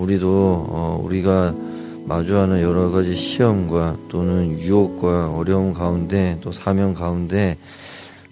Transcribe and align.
우리도 0.00 0.66
어, 0.68 1.00
우리가 1.04 1.54
마주하는 2.06 2.62
여러 2.62 2.90
가지 2.90 3.14
시험과 3.14 3.96
또는 4.08 4.58
유혹과 4.58 5.32
어려움 5.32 5.74
가운데 5.74 6.38
또 6.40 6.50
사명 6.50 6.94
가운데 6.94 7.56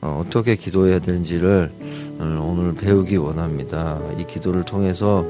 어, 0.01 0.25
떻게 0.31 0.57
기도해야 0.57 0.99
되는지를 0.99 1.71
어, 2.19 2.51
오늘 2.51 2.75
배우기 2.75 3.17
원합니다. 3.17 4.01
이 4.19 4.25
기도를 4.27 4.65
통해서 4.65 5.27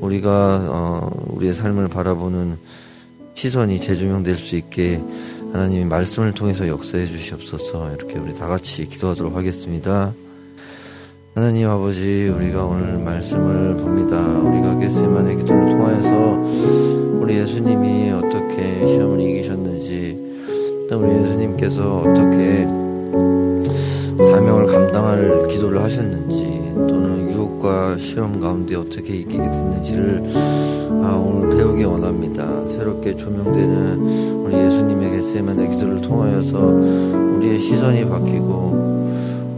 우리가 0.00 0.66
어, 0.70 1.10
우리의 1.28 1.54
삶을 1.54 1.88
바라보는 1.88 2.56
시선이 3.34 3.80
재조명될 3.80 4.36
수 4.36 4.56
있게 4.56 5.00
하나님이 5.52 5.84
말씀을 5.84 6.32
통해서 6.32 6.66
역사해 6.66 7.06
주시옵소서 7.06 7.94
이렇게 7.94 8.18
우리 8.18 8.34
다 8.34 8.48
같이 8.48 8.88
기도하도록 8.88 9.36
하겠습니다. 9.36 10.12
하나님 11.34 11.68
아버지 11.68 12.28
우리가 12.28 12.64
오늘 12.64 12.96
말씀을 12.98 13.76
봅니다. 13.76 14.16
우리가 14.38 14.78
겟세만의 14.78 15.38
기도를 15.38 15.68
통하여서 15.68 17.18
우리 17.20 17.38
예수님이 17.38 18.12
어떻게 18.12 18.86
시험을 18.86 19.20
이기셨는지 19.20 20.86
또 20.88 21.00
우리 21.00 21.10
예수님께서 21.10 22.02
어떻게 22.02 22.64
사명을 24.30 24.66
감당할 24.66 25.48
기도를 25.48 25.82
하셨는지 25.82 26.72
또는 26.76 27.28
유혹과 27.32 27.98
시험 27.98 28.38
가운데 28.38 28.76
어떻게 28.76 29.14
이기게 29.14 29.36
됐는지를 29.36 30.22
아, 31.02 31.16
오늘 31.16 31.56
배우기 31.56 31.82
원합니다. 31.82 32.68
새롭게 32.68 33.12
조명되는 33.16 33.98
우리 34.44 34.54
예수님의 34.54 35.10
겟세만의 35.10 35.70
기도를 35.70 36.00
통하여서 36.00 36.58
우리의 36.58 37.58
시선이 37.58 38.04
바뀌고 38.04 39.03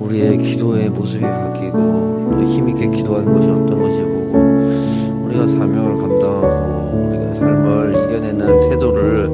우리의 0.06 0.38
기도의 0.38 0.88
모습이 0.91 1.23
바뀌고 1.23 1.77
또 1.77 2.42
힘있게 2.42 2.88
기도하는 2.88 3.33
것이 3.33 3.51
어떤 3.51 3.83
것이 3.83 4.02
보고 4.02 5.27
우리가 5.27 5.47
사명을 5.48 5.97
감당하고 5.97 7.09
우리가 7.09 7.34
삶을 7.34 7.91
이겨내는 7.91 8.70
태도를 8.70 9.30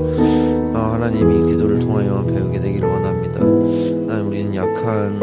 아, 0.74 0.92
하나님이 0.94 1.52
기도를 1.52 1.78
통하여 1.80 2.24
배우게 2.24 2.58
되기를 2.58 2.88
원합니다. 2.88 3.40
하나님 3.40 4.28
우리는 4.28 4.54
약한 4.54 5.20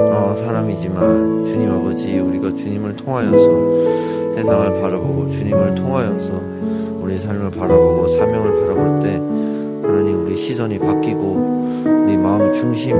어, 0.00 0.34
사람이지만 0.34 1.44
주님 1.44 1.70
아버지 1.70 2.18
우리가 2.18 2.56
주님을 2.56 2.96
통하여서 2.96 4.34
세상을 4.34 4.80
바라보고 4.80 5.30
주님을 5.30 5.76
통하여서 5.76 6.32
우리 7.00 7.16
삶을 7.16 7.50
바라보고 7.52 8.08
사명을 8.08 8.60
바라볼 8.60 9.00
때 9.00 9.12
하나님 9.86 10.24
우리 10.24 10.36
시선이 10.36 10.80
바뀌고 10.80 11.70
우리 11.84 12.16
마음 12.16 12.52
중심이 12.52 12.98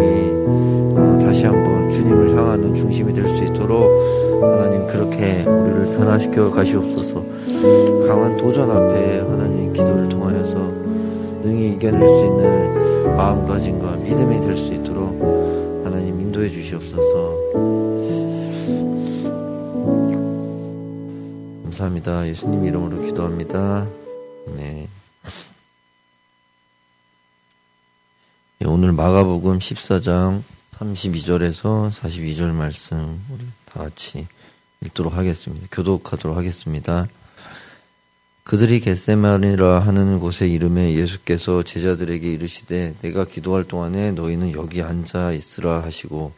어, 0.97 1.19
다시 1.31 1.45
한번 1.45 1.89
주님을 1.89 2.37
향하는 2.37 2.75
중심이 2.75 3.15
될 3.15 3.25
수 3.29 3.45
있도록 3.45 3.89
하나님 4.43 4.85
그렇게 4.89 5.45
우리를 5.45 5.97
변화시켜 5.97 6.51
가시옵소서. 6.51 7.25
강한 8.09 8.37
도전 8.37 8.69
앞에 8.69 9.21
하나님 9.21 9.73
기도를 9.73 10.09
통하여서 10.09 10.55
능히 11.45 11.75
이겨낼 11.75 12.01
수 12.01 12.25
있는 12.27 13.17
마음가짐과 13.17 13.97
믿음이 13.99 14.41
될 14.41 14.57
수 14.57 14.75
있도록 14.75 15.85
하나님 15.85 16.21
인도해 16.21 16.49
주시옵소서. 16.51 17.37
감사합니다. 21.63 22.27
예수님 22.27 22.65
이름으로 22.65 23.03
기도합니다. 23.03 23.87
네. 24.57 24.89
예, 28.63 28.67
오늘 28.67 28.91
마가복음 28.91 29.61
14장 29.61 30.43
32절에서 30.81 31.91
42절 31.91 32.53
말씀 32.55 33.23
우리 33.31 33.45
다 33.67 33.81
같이 33.81 34.27
읽도록 34.81 35.13
하겠습니다. 35.13 35.67
교독하도록 35.71 36.37
하겠습니다. 36.37 37.07
그들이 38.45 38.81
겟세마니라 38.81 39.81
하는 39.81 40.19
곳의 40.19 40.51
이름에 40.53 40.95
예수께서 40.95 41.63
제자들에게 41.63 42.33
이르시되 42.33 42.95
내가 43.03 43.27
기도할 43.27 43.65
동안에 43.65 44.13
너희는 44.13 44.53
여기 44.53 44.81
앉아 44.81 45.33
있으라 45.33 45.83
하시고 45.83 46.33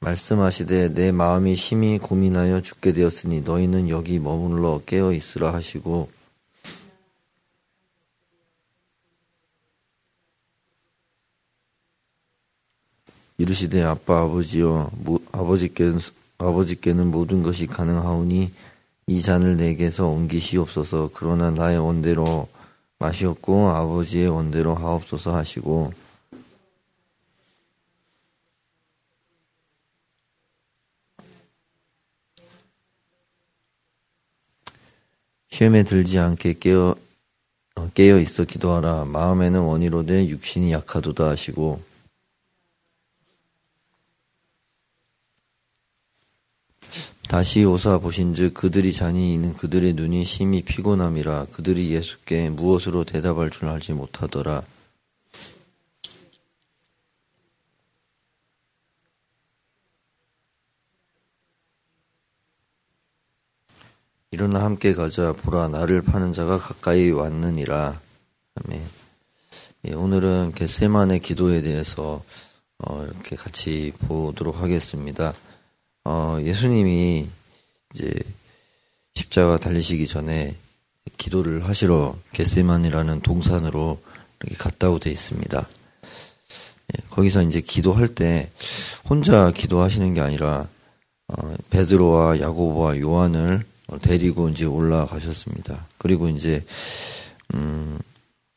말씀하시되 0.00 0.90
내 0.94 1.12
마음이 1.12 1.56
심히 1.56 1.98
고민하여 1.98 2.60
죽게 2.60 2.92
되었으니 2.92 3.40
너희는 3.40 3.88
여기 3.88 4.18
머물러 4.18 4.82
깨어 4.84 5.14
있으라 5.14 5.54
하시고 5.54 6.17
이르시되 13.38 13.82
아빠 13.82 14.22
아버지여 14.22 14.90
아버지께 15.32 15.92
아버지께는 16.38 17.10
모든 17.10 17.42
것이 17.42 17.66
가능하오니 17.66 18.52
이 19.06 19.22
잔을 19.22 19.56
내게서 19.56 20.06
옮기시옵소서. 20.06 21.10
그러나 21.14 21.50
나의 21.50 21.78
원대로 21.78 22.48
마시옵고 22.98 23.70
아버지의 23.70 24.28
원대로 24.28 24.74
하옵소서 24.74 25.34
하시고. 25.34 25.92
시험에 35.50 35.82
들지 35.82 36.18
않게 36.18 36.58
깨어, 36.60 36.94
어, 37.74 37.90
깨어 37.94 38.20
있어 38.20 38.44
기도하라. 38.44 39.06
마음에는 39.06 39.60
원이로되 39.60 40.28
육신이 40.28 40.70
약하도다 40.70 41.28
하시고, 41.28 41.87
다시 47.28 47.62
오사 47.62 47.98
보신즉 47.98 48.54
그들이 48.54 48.94
잔이 48.94 49.34
있는 49.34 49.52
그들의 49.52 49.92
눈이 49.92 50.24
심히 50.24 50.62
피곤함이라 50.62 51.48
그들이 51.52 51.90
예수께 51.90 52.48
무엇으로 52.48 53.04
대답할 53.04 53.50
줄 53.50 53.68
알지 53.68 53.92
못하더라. 53.92 54.64
일어나 64.30 64.62
함께 64.62 64.94
가자 64.94 65.34
보라 65.34 65.68
나를 65.68 66.00
파는 66.00 66.32
자가 66.32 66.58
가까이 66.58 67.10
왔느니라. 67.10 68.00
아멘. 68.54 68.88
예, 69.84 69.92
오늘은 69.92 70.52
겟세만의 70.54 71.20
기도에 71.20 71.60
대해서 71.60 72.24
어, 72.78 73.04
이렇게 73.04 73.36
같이 73.36 73.92
보도록 73.98 74.62
하겠습니다. 74.62 75.34
어, 76.10 76.38
예수님이 76.40 77.28
이제 77.94 78.10
십자가 79.14 79.58
달리시기 79.58 80.06
전에 80.06 80.56
기도를 81.18 81.68
하시러 81.68 82.16
겟세만이라는 82.32 83.20
동산으로 83.20 84.00
이렇게 84.40 84.56
갔다고 84.56 85.00
되어 85.00 85.12
있습니다. 85.12 85.68
예, 85.68 87.02
거기서 87.10 87.42
이제 87.42 87.60
기도할 87.60 88.08
때 88.08 88.50
혼자 89.06 89.50
기도하시는 89.50 90.14
게 90.14 90.22
아니라 90.22 90.66
어, 91.26 91.54
베드로와 91.68 92.40
야고보와 92.40 93.00
요한을 93.00 93.66
어, 93.88 93.98
데리고 93.98 94.48
이제 94.48 94.64
올라가셨습니다. 94.64 95.88
그리고 95.98 96.30
이제 96.30 96.64
음, 97.52 97.98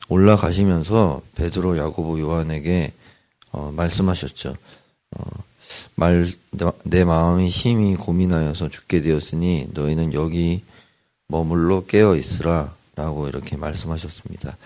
올라가시면서 0.07 1.21
베드로, 1.35 1.77
야고보, 1.77 2.17
요한에게 2.21 2.93
어, 3.51 3.73
말씀하셨죠. 3.75 4.55
어, 5.17 5.50
말, 5.95 6.27
내 6.83 7.03
마음이 7.03 7.49
심히 7.49 7.95
고민하여서 7.95 8.69
죽게 8.69 9.01
되었으니 9.01 9.69
너희는 9.73 10.13
여기 10.13 10.63
머물러 11.27 11.85
깨어 11.85 12.15
있으라. 12.15 12.73
라고 12.93 13.27
이렇게 13.27 13.55
말씀하셨습니다. 13.55 14.57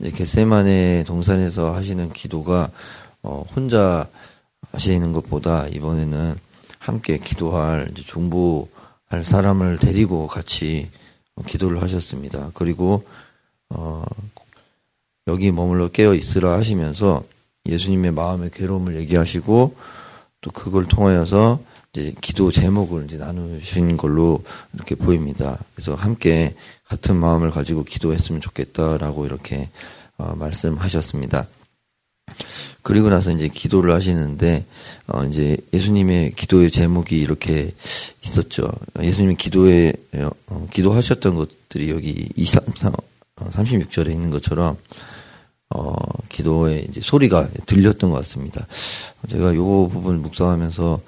이제 0.00 0.10
겟세만의 0.10 1.04
동산에서 1.04 1.74
하시는 1.74 2.10
기도가 2.10 2.70
어, 3.22 3.46
혼자 3.54 4.08
하시는 4.72 5.12
것보다 5.12 5.68
이번에는 5.68 6.34
함께 6.78 7.18
기도할 7.18 7.92
중보 7.94 8.68
할 9.06 9.24
사람을 9.24 9.78
데리고 9.78 10.26
같이 10.26 10.90
기도를 11.46 11.80
하셨습니다. 11.82 12.50
그리고 12.52 13.06
어, 13.70 14.04
여기 15.28 15.50
머물러 15.52 15.88
깨어 15.88 16.14
있으라 16.14 16.58
하시면서 16.58 17.24
예수님의 17.66 18.10
마음의 18.10 18.50
괴로움을 18.50 18.96
얘기하시고 18.96 19.76
또 20.40 20.50
그걸 20.50 20.86
통하여서 20.86 21.60
이제 21.92 22.14
기도 22.20 22.50
제목을 22.50 23.04
이제 23.04 23.16
나누신 23.16 23.96
걸로 23.96 24.42
이렇게 24.74 24.94
보입니다. 24.94 25.58
그래서 25.74 25.94
함께 25.94 26.54
같은 26.86 27.16
마음을 27.16 27.50
가지고 27.50 27.84
기도했으면 27.84 28.40
좋겠다라고 28.40 29.26
이렇게 29.26 29.68
어, 30.16 30.34
말씀하셨습니다. 30.36 31.46
그리고 32.82 33.08
나서 33.08 33.30
이제 33.32 33.48
기도를 33.48 33.94
하시는데 33.94 34.64
어 35.08 35.24
이제 35.24 35.56
예수님의 35.72 36.32
기도의 36.32 36.70
제목이 36.70 37.18
이렇게 37.18 37.74
있었죠. 38.24 38.70
예수님이 39.00 39.36
기도에 39.36 39.92
어, 40.46 40.66
기도하셨던 40.70 41.34
것들이 41.34 41.90
여기 41.90 42.28
2, 42.34 42.44
3, 42.44 42.64
36절에 43.36 44.10
있는 44.10 44.30
것처럼 44.30 44.76
어 45.70 45.94
기도에 46.28 46.86
이제 46.88 47.00
소리가 47.00 47.48
들렸던 47.66 48.10
것 48.10 48.16
같습니다. 48.16 48.66
제가 49.28 49.54
요 49.54 49.88
부분 49.88 50.22
묵상하면서 50.22 51.00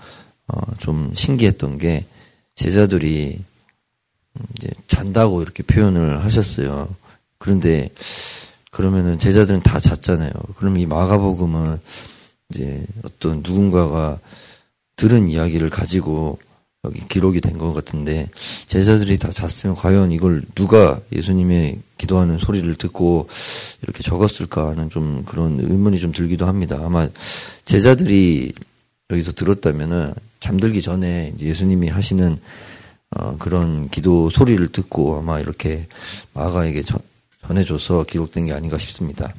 어, 0.49 0.61
좀 0.79 1.13
신기했던 1.15 1.79
게 1.79 2.05
제자들이 2.57 3.41
이제 4.57 4.71
잔다고 4.87 5.43
이렇게 5.43 5.63
표현을 5.63 6.25
하셨어요. 6.25 6.89
그런데 7.39 7.91
그러면은 8.71 9.19
제자들은 9.19 9.63
다 9.63 9.81
잤잖아요. 9.81 10.33
그럼 10.57 10.79
이 10.79 10.87
마가복음은 10.87 11.81
이제 12.51 12.85
어떤 13.05 13.39
누군가가 13.39 14.19
들은 14.97 15.29
이야기를 15.29 15.71
가지고 15.71 16.39
여기 16.85 17.07
기록이 17.09 17.43
된 17.43 17.59
것 17.59 17.75
같은데 17.75 18.31
제자들이 18.67 19.19
다 19.19 19.31
잤으면 19.31 19.77
과연 19.77 20.13
이걸 20.13 20.43
누가 20.55 20.99
예수님의 21.13 21.79
기도하는 21.99 22.39
소리를 22.39 22.75
듣고 22.77 23.29
이렇게 23.83 24.03
적었을까 24.03 24.71
하는 24.71 24.89
좀 24.89 25.23
그런 25.25 25.61
의문이 25.61 25.99
좀 25.99 26.11
들기도 26.13 26.47
합니다. 26.47 26.81
아마 26.83 27.07
제자들이 27.67 28.55
여기서 29.11 29.33
들었다면은 29.33 30.15
잠들기 30.41 30.81
전에 30.81 31.35
예수님이 31.39 31.89
하시는 31.89 32.39
어, 33.11 33.37
그런 33.39 33.91
기도 33.91 34.31
소리를 34.31 34.67
듣고 34.73 35.19
아마 35.19 35.39
이렇게 35.39 35.87
마가에게 36.33 36.83
전, 36.83 36.99
전해줘서 37.47 38.05
기록된 38.05 38.47
게 38.47 38.53
아닌가 38.55 38.79
싶습니다. 38.79 39.35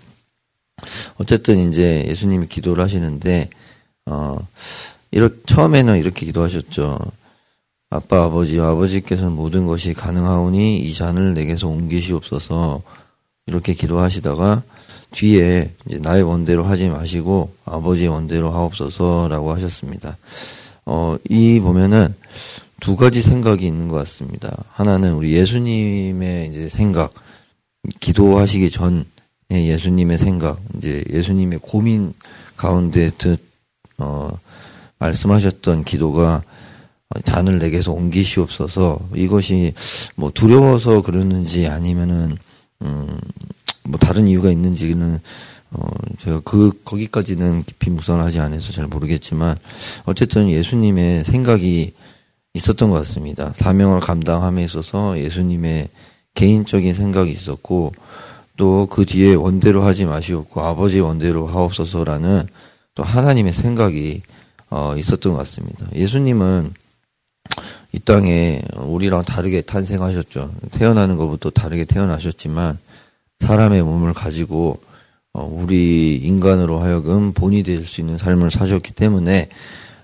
어쨌든 1.17 1.71
이제 1.71 2.05
예수님이 2.07 2.47
기도를 2.47 2.83
하시는데 2.83 3.49
어, 4.05 4.37
이렇 5.09 5.29
처음에는 5.47 5.97
이렇게 5.97 6.27
기도하셨죠. 6.27 6.99
아빠 7.93 8.23
아버지 8.23 8.57
아버지께서는 8.59 9.33
모든 9.33 9.67
것이 9.67 9.93
가능하오니 9.93 10.77
이 10.77 10.93
잔을 10.93 11.33
내게서 11.33 11.67
옮기시옵소서 11.67 12.81
이렇게 13.47 13.73
기도하시다가 13.73 14.63
뒤에 15.11 15.73
나의 15.99 16.23
원대로 16.23 16.63
하지 16.63 16.87
마시고 16.87 17.53
아버지의 17.65 18.07
원대로 18.07 18.49
하옵소서라고 18.51 19.53
하셨습니다. 19.53 20.17
어, 20.85 21.17
이 21.29 21.59
보면은 21.59 22.15
두 22.79 22.95
가지 22.95 23.21
생각이 23.21 23.67
있는 23.67 23.89
것 23.89 23.97
같습니다. 23.97 24.63
하나는 24.71 25.13
우리 25.13 25.33
예수님의 25.33 26.49
이제 26.49 26.69
생각, 26.69 27.13
기도하시기 27.99 28.69
전에 28.71 29.05
예수님의 29.51 30.17
생각, 30.17 30.61
이제 30.77 31.03
예수님의 31.11 31.59
고민 31.61 32.13
가운데 32.55 33.09
듣, 33.17 33.37
어, 33.97 34.31
말씀하셨던 34.97 35.83
기도가 35.83 36.43
잔을 37.25 37.59
내게서 37.59 37.91
옮기시옵소서 37.91 38.99
이것이 39.15 39.73
뭐 40.15 40.31
두려워서 40.31 41.01
그러는지 41.01 41.67
아니면은 41.67 42.37
음뭐 42.81 43.97
다른 43.99 44.27
이유가 44.27 44.51
있는지는 44.51 45.19
어 45.71 45.87
제가 46.19 46.41
그 46.43 46.71
거기까지는 46.83 47.63
깊이 47.63 47.89
묵상하지 47.89 48.39
않아서 48.39 48.71
잘 48.71 48.87
모르겠지만 48.87 49.57
어쨌든 50.05 50.49
예수님의 50.49 51.23
생각이 51.23 51.93
있었던 52.53 52.89
것 52.89 52.97
같습니다. 52.97 53.53
사명을 53.55 54.01
감당함에 54.01 54.63
있어서 54.65 55.17
예수님의 55.17 55.87
개인적인 56.33 56.93
생각이 56.93 57.31
있었고 57.31 57.93
또 58.57 58.85
그 58.91 59.05
뒤에 59.05 59.33
원대로 59.33 59.83
하지 59.83 60.05
마시옵고 60.05 60.61
아버지 60.61 60.99
원대로 60.99 61.47
하옵소서라는 61.47 62.47
또 62.93 63.03
하나님의 63.03 63.53
생각이 63.53 64.21
어 64.69 64.93
있었던 64.97 65.33
것 65.33 65.39
같습니다. 65.39 65.87
예수님은 65.95 66.73
이 67.93 67.99
땅에 67.99 68.61
우리랑 68.77 69.23
다르게 69.23 69.61
탄생하셨죠. 69.61 70.51
태어나는 70.71 71.17
것부터 71.17 71.49
다르게 71.49 71.85
태어나셨지만 71.85 72.77
사람의 73.39 73.83
몸을 73.83 74.13
가지고 74.13 74.79
어, 75.33 75.45
우리 75.45 76.17
인간으로 76.17 76.79
하여금 76.79 77.33
본이 77.33 77.63
될 77.63 77.85
수 77.85 78.01
있는 78.01 78.17
삶을 78.17 78.51
사셨기 78.51 78.93
때문에 78.93 79.49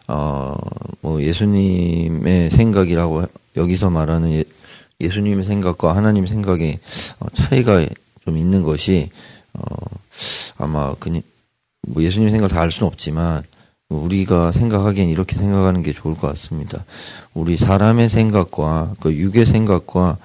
어, 0.07 0.55
뭐 1.01 1.21
예수님의 1.21 2.49
생각이라고 2.49 3.25
여기서 3.57 3.89
말하는 3.89 4.31
예, 4.33 4.43
예수님의 4.99 5.43
생각과 5.45 5.95
하나님의 5.95 6.29
생각에 6.29 6.79
어, 7.19 7.27
차이가 7.33 7.85
좀 8.23 8.37
있는 8.37 8.63
것이 8.63 9.09
어, 9.53 9.61
아마 10.57 10.93
그뭐 10.95 11.21
예수님 11.99 12.29
생각 12.31 12.47
다 12.49 12.61
알 12.61 12.71
수는 12.71 12.87
없지만 12.87 13.43
우리가 13.89 14.51
생각하기엔 14.51 15.07
이렇게 15.07 15.37
생각하는 15.37 15.81
게 15.81 15.93
좋을 15.93 16.15
것 16.15 16.27
같습니다. 16.27 16.83
우리 17.33 17.55
사람의 17.55 18.09
생각과 18.09 18.95
그 18.99 19.15
육의 19.15 19.45
생각과 19.45 20.17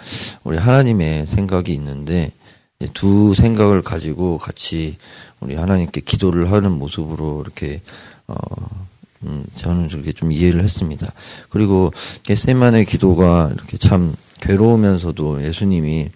우리 0.43 0.57
하나님의 0.57 1.27
생각이 1.29 1.73
있는데 1.75 2.33
두 2.93 3.35
생각을 3.35 3.83
가지고 3.83 4.39
같이 4.39 4.97
우리 5.39 5.55
하나님께 5.55 6.01
기도를 6.01 6.51
하는 6.51 6.73
모습으로 6.73 7.43
이렇게 7.45 7.81
어 8.27 8.35
음, 9.25 9.45
저는 9.55 9.89
그렇게 9.89 10.13
좀 10.13 10.33
이해를 10.33 10.65
했습니다. 10.65 11.13
그리고 11.49 11.93
겟세만의 12.25 12.87
기도가 12.87 13.51
이렇게 13.55 13.77
참 13.77 14.15
괴로우면서도 14.41 15.45
예수님이 15.45 16.09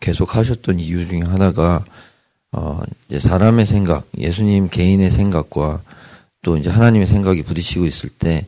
계속 0.00 0.36
하셨던 0.36 0.80
이유 0.80 1.06
중에 1.06 1.22
하나가 1.22 1.82
어 2.52 2.80
이제 3.08 3.18
사람의 3.18 3.64
생각, 3.64 4.06
예수님 4.18 4.68
개인의 4.68 5.10
생각과 5.10 5.80
또 6.48 6.56
이제 6.56 6.70
하나님의 6.70 7.06
생각이 7.06 7.42
부딪히고 7.42 7.84
있을 7.84 8.08
때 8.08 8.46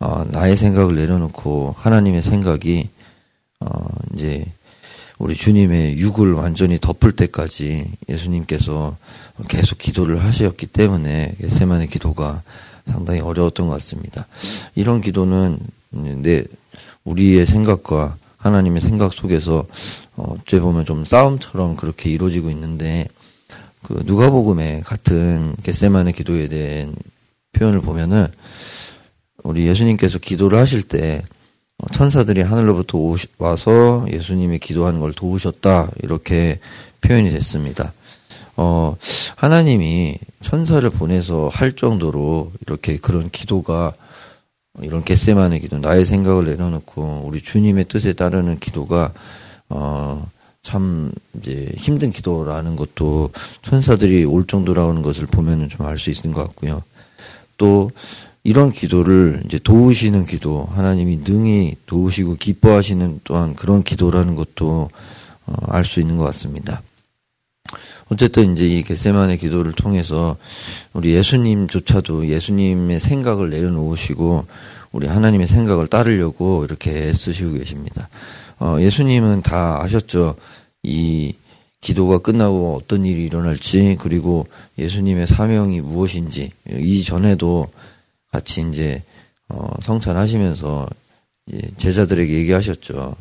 어, 0.00 0.24
나의 0.24 0.56
생각을 0.56 0.94
내려놓고 0.94 1.74
하나님의 1.76 2.22
생각이 2.22 2.88
어, 3.60 3.68
이제 4.14 4.46
우리 5.18 5.34
주님의 5.34 5.98
육을 5.98 6.32
완전히 6.32 6.78
덮을 6.80 7.12
때까지 7.12 7.84
예수님께서 8.08 8.96
계속 9.48 9.76
기도를 9.76 10.24
하셨기 10.24 10.68
때문에 10.68 11.34
겟세만의 11.38 11.88
기도가 11.88 12.42
상당히 12.86 13.20
어려웠던 13.20 13.66
것 13.66 13.74
같습니다. 13.74 14.26
이런 14.74 15.02
기도는 15.02 15.58
내 15.90 16.44
우리의 17.04 17.44
생각과 17.44 18.16
하나님의 18.38 18.80
생각 18.80 19.12
속에서 19.12 19.66
어째 20.16 20.60
보면 20.60 20.86
좀 20.86 21.04
싸움처럼 21.04 21.76
그렇게 21.76 22.08
이루어지고 22.08 22.48
있는데 22.48 23.06
그 23.82 24.02
누가복음에 24.06 24.80
같은 24.80 25.54
겟세만의 25.62 26.14
기도에 26.14 26.48
대한 26.48 26.94
표현을 27.54 27.80
보면은 27.80 28.26
우리 29.42 29.66
예수님께서 29.66 30.18
기도를 30.18 30.58
하실 30.58 30.82
때 30.82 31.22
천사들이 31.92 32.42
하늘로부터 32.42 32.98
오시, 32.98 33.26
와서 33.38 34.06
예수님이 34.10 34.58
기도하는 34.58 35.00
걸 35.00 35.12
도우셨다 35.12 35.90
이렇게 36.02 36.60
표현이 37.00 37.30
됐습니다. 37.30 37.92
어, 38.56 38.96
하나님이 39.36 40.18
천사를 40.42 40.88
보내서 40.90 41.48
할 41.48 41.72
정도로 41.72 42.52
이렇게 42.62 42.96
그런 42.98 43.30
기도가 43.30 43.92
이런 44.80 45.04
겟세만의 45.04 45.60
기도, 45.60 45.78
나의 45.78 46.04
생각을 46.06 46.46
내려놓고 46.46 47.22
우리 47.26 47.40
주님의 47.42 47.86
뜻에 47.86 48.12
따르는 48.12 48.58
기도가 48.60 49.12
어, 49.68 50.28
참 50.62 51.12
이제 51.36 51.72
힘든 51.76 52.10
기도라는 52.10 52.74
것도 52.76 53.30
천사들이 53.62 54.24
올 54.24 54.46
정도라는 54.46 55.02
것을 55.02 55.26
보면은 55.26 55.68
좀 55.68 55.86
알 55.86 55.98
수 55.98 56.10
있는 56.10 56.32
것 56.32 56.42
같고요. 56.48 56.82
또 57.56 57.90
이런 58.42 58.70
기도를 58.70 59.42
이제 59.46 59.58
도우시는 59.58 60.26
기도, 60.26 60.68
하나님이 60.70 61.20
능히 61.24 61.76
도우시고 61.86 62.36
기뻐하시는 62.36 63.20
또한 63.24 63.54
그런 63.54 63.82
기도라는 63.82 64.34
것도 64.34 64.90
어, 65.46 65.52
알 65.68 65.84
수 65.84 66.00
있는 66.00 66.16
것 66.18 66.24
같습니다. 66.24 66.82
어쨌든 68.10 68.52
이제 68.52 68.66
이 68.66 68.82
겟세만의 68.82 69.38
기도를 69.38 69.72
통해서 69.72 70.36
우리 70.92 71.14
예수님조차도 71.14 72.28
예수님의 72.28 73.00
생각을 73.00 73.48
내려놓으시고 73.48 74.44
우리 74.92 75.06
하나님의 75.06 75.48
생각을 75.48 75.86
따르려고 75.86 76.64
이렇게 76.64 77.12
쓰시고 77.12 77.54
계십니다. 77.54 78.08
어, 78.60 78.76
예수님은 78.78 79.42
다 79.42 79.82
아셨죠. 79.82 80.36
이 80.82 81.34
기도가 81.84 82.16
끝나고 82.16 82.76
어떤 82.76 83.04
일이 83.04 83.26
일어날지 83.26 83.98
그리고 84.00 84.46
예수님의 84.78 85.26
사명이 85.26 85.82
무엇인지 85.82 86.50
이전에도 86.66 87.68
같이 88.32 88.66
이제 88.72 89.02
어, 89.50 89.68
성찬하시면서 89.82 90.88
제자들에게 91.76 92.32
얘기하셨죠. 92.32 93.14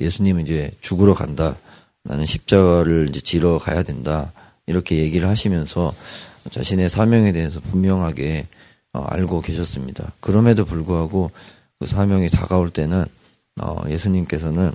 예수님은 0.00 0.42
이제 0.42 0.72
죽으러 0.80 1.14
간다. 1.14 1.56
나는 2.02 2.26
십자가를 2.26 3.06
이제 3.10 3.20
지러 3.20 3.58
가야 3.58 3.84
된다. 3.84 4.32
이렇게 4.66 4.96
얘기를 4.96 5.28
하시면서 5.28 5.94
자신의 6.50 6.88
사명에 6.88 7.30
대해서 7.30 7.60
분명하게 7.60 8.48
어, 8.92 9.02
알고 9.02 9.40
계셨습니다. 9.40 10.14
그럼에도 10.18 10.64
불구하고 10.64 11.30
그 11.78 11.86
사명이 11.86 12.28
다가올 12.30 12.70
때는 12.70 13.04
어, 13.62 13.76
예수님께서는 13.88 14.72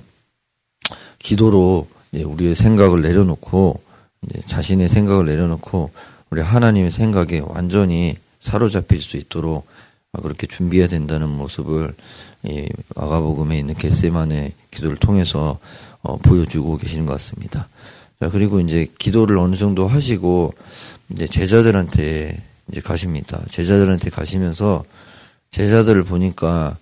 기도로 1.18 1.86
우리의 2.12 2.54
생각을 2.54 3.02
내려놓고 3.02 3.80
자신의 4.46 4.88
생각을 4.88 5.26
내려놓고 5.26 5.90
우리 6.30 6.40
하나님의 6.40 6.90
생각에 6.90 7.40
완전히 7.44 8.16
사로잡힐 8.40 9.00
수 9.00 9.16
있도록 9.16 9.66
그렇게 10.22 10.46
준비해야 10.46 10.88
된다는 10.88 11.28
모습을 11.28 11.94
이 12.44 12.68
마가복음에 12.94 13.58
있는 13.58 13.74
겟세만의 13.74 14.52
기도를 14.70 14.96
통해서 14.96 15.58
어, 16.02 16.16
보여주고 16.18 16.76
계시는 16.76 17.06
것 17.06 17.14
같습니다. 17.14 17.68
자 18.20 18.28
그리고 18.28 18.60
이제 18.60 18.90
기도를 18.98 19.38
어느 19.38 19.56
정도 19.56 19.88
하시고 19.88 20.54
이제 21.10 21.26
제자들한테 21.26 22.40
이제 22.70 22.80
가십니다. 22.80 23.42
제자들한테 23.50 24.10
가시면서 24.10 24.84
제자들을 25.50 26.04
보니까 26.04 26.78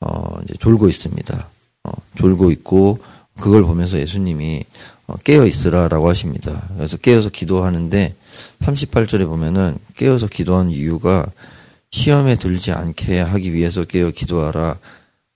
어, 0.00 0.40
이제 0.44 0.54
졸고 0.58 0.88
있습니다. 0.88 1.48
어, 1.84 1.92
졸고 2.16 2.50
있고 2.52 2.98
그걸 3.40 3.62
보면서 3.62 3.98
예수님이 3.98 4.64
어, 5.06 5.16
깨어 5.16 5.46
있으라라고 5.46 6.08
하십니다. 6.08 6.68
그래서 6.76 6.96
깨어서 6.96 7.30
기도하는데 7.30 8.14
38절에 8.60 9.26
보면은 9.26 9.76
깨어서 9.96 10.26
기도한 10.28 10.70
이유가 10.70 11.26
시험에 11.90 12.36
들지 12.36 12.72
않게 12.72 13.20
하기 13.20 13.52
위해서 13.52 13.84
깨어 13.84 14.10
기도하라 14.10 14.78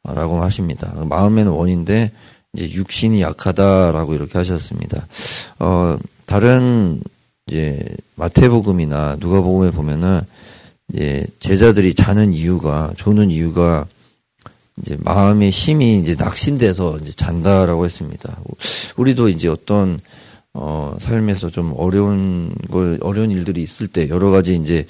라고 0.04 0.42
하십니다. 0.42 0.94
마음에는 1.04 1.50
원인데 1.52 2.12
이제 2.54 2.70
육신이 2.70 3.20
약하다라고 3.20 4.14
이렇게 4.14 4.38
하셨습니다. 4.38 5.06
어, 5.58 5.98
다른 6.26 7.00
이제 7.46 7.84
마태복음이나 8.14 9.16
누가복음에 9.20 9.70
보면은 9.72 10.20
이제 10.92 11.26
제자들이 11.40 11.94
자는 11.94 12.32
이유가 12.32 12.92
조는 12.96 13.30
이유가 13.30 13.86
이제 14.80 14.96
마음의 15.00 15.50
힘이 15.50 15.98
이제 15.98 16.14
낙심돼서 16.18 16.98
이제 17.02 17.12
잔다라고 17.12 17.84
했습니다. 17.84 18.38
우리도 18.96 19.28
이제 19.28 19.48
어떤 19.48 20.00
어 20.52 20.96
삶에서 21.00 21.50
좀 21.50 21.74
어려운 21.76 22.52
걸 22.70 22.98
어려운 23.02 23.30
일들이 23.30 23.62
있을 23.62 23.88
때 23.88 24.08
여러 24.08 24.30
가지 24.30 24.56
이제 24.56 24.86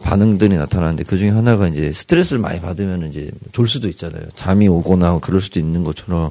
반응들이 0.00 0.56
나타나는데 0.56 1.04
그 1.04 1.18
중에 1.18 1.30
하나가 1.30 1.68
이제 1.68 1.92
스트레스를 1.92 2.40
많이 2.40 2.60
받으면 2.60 3.08
이제 3.08 3.30
졸 3.52 3.68
수도 3.68 3.88
있잖아요. 3.88 4.22
잠이 4.34 4.68
오거나 4.68 5.18
그럴 5.18 5.40
수도 5.40 5.60
있는 5.60 5.84
것처럼 5.84 6.30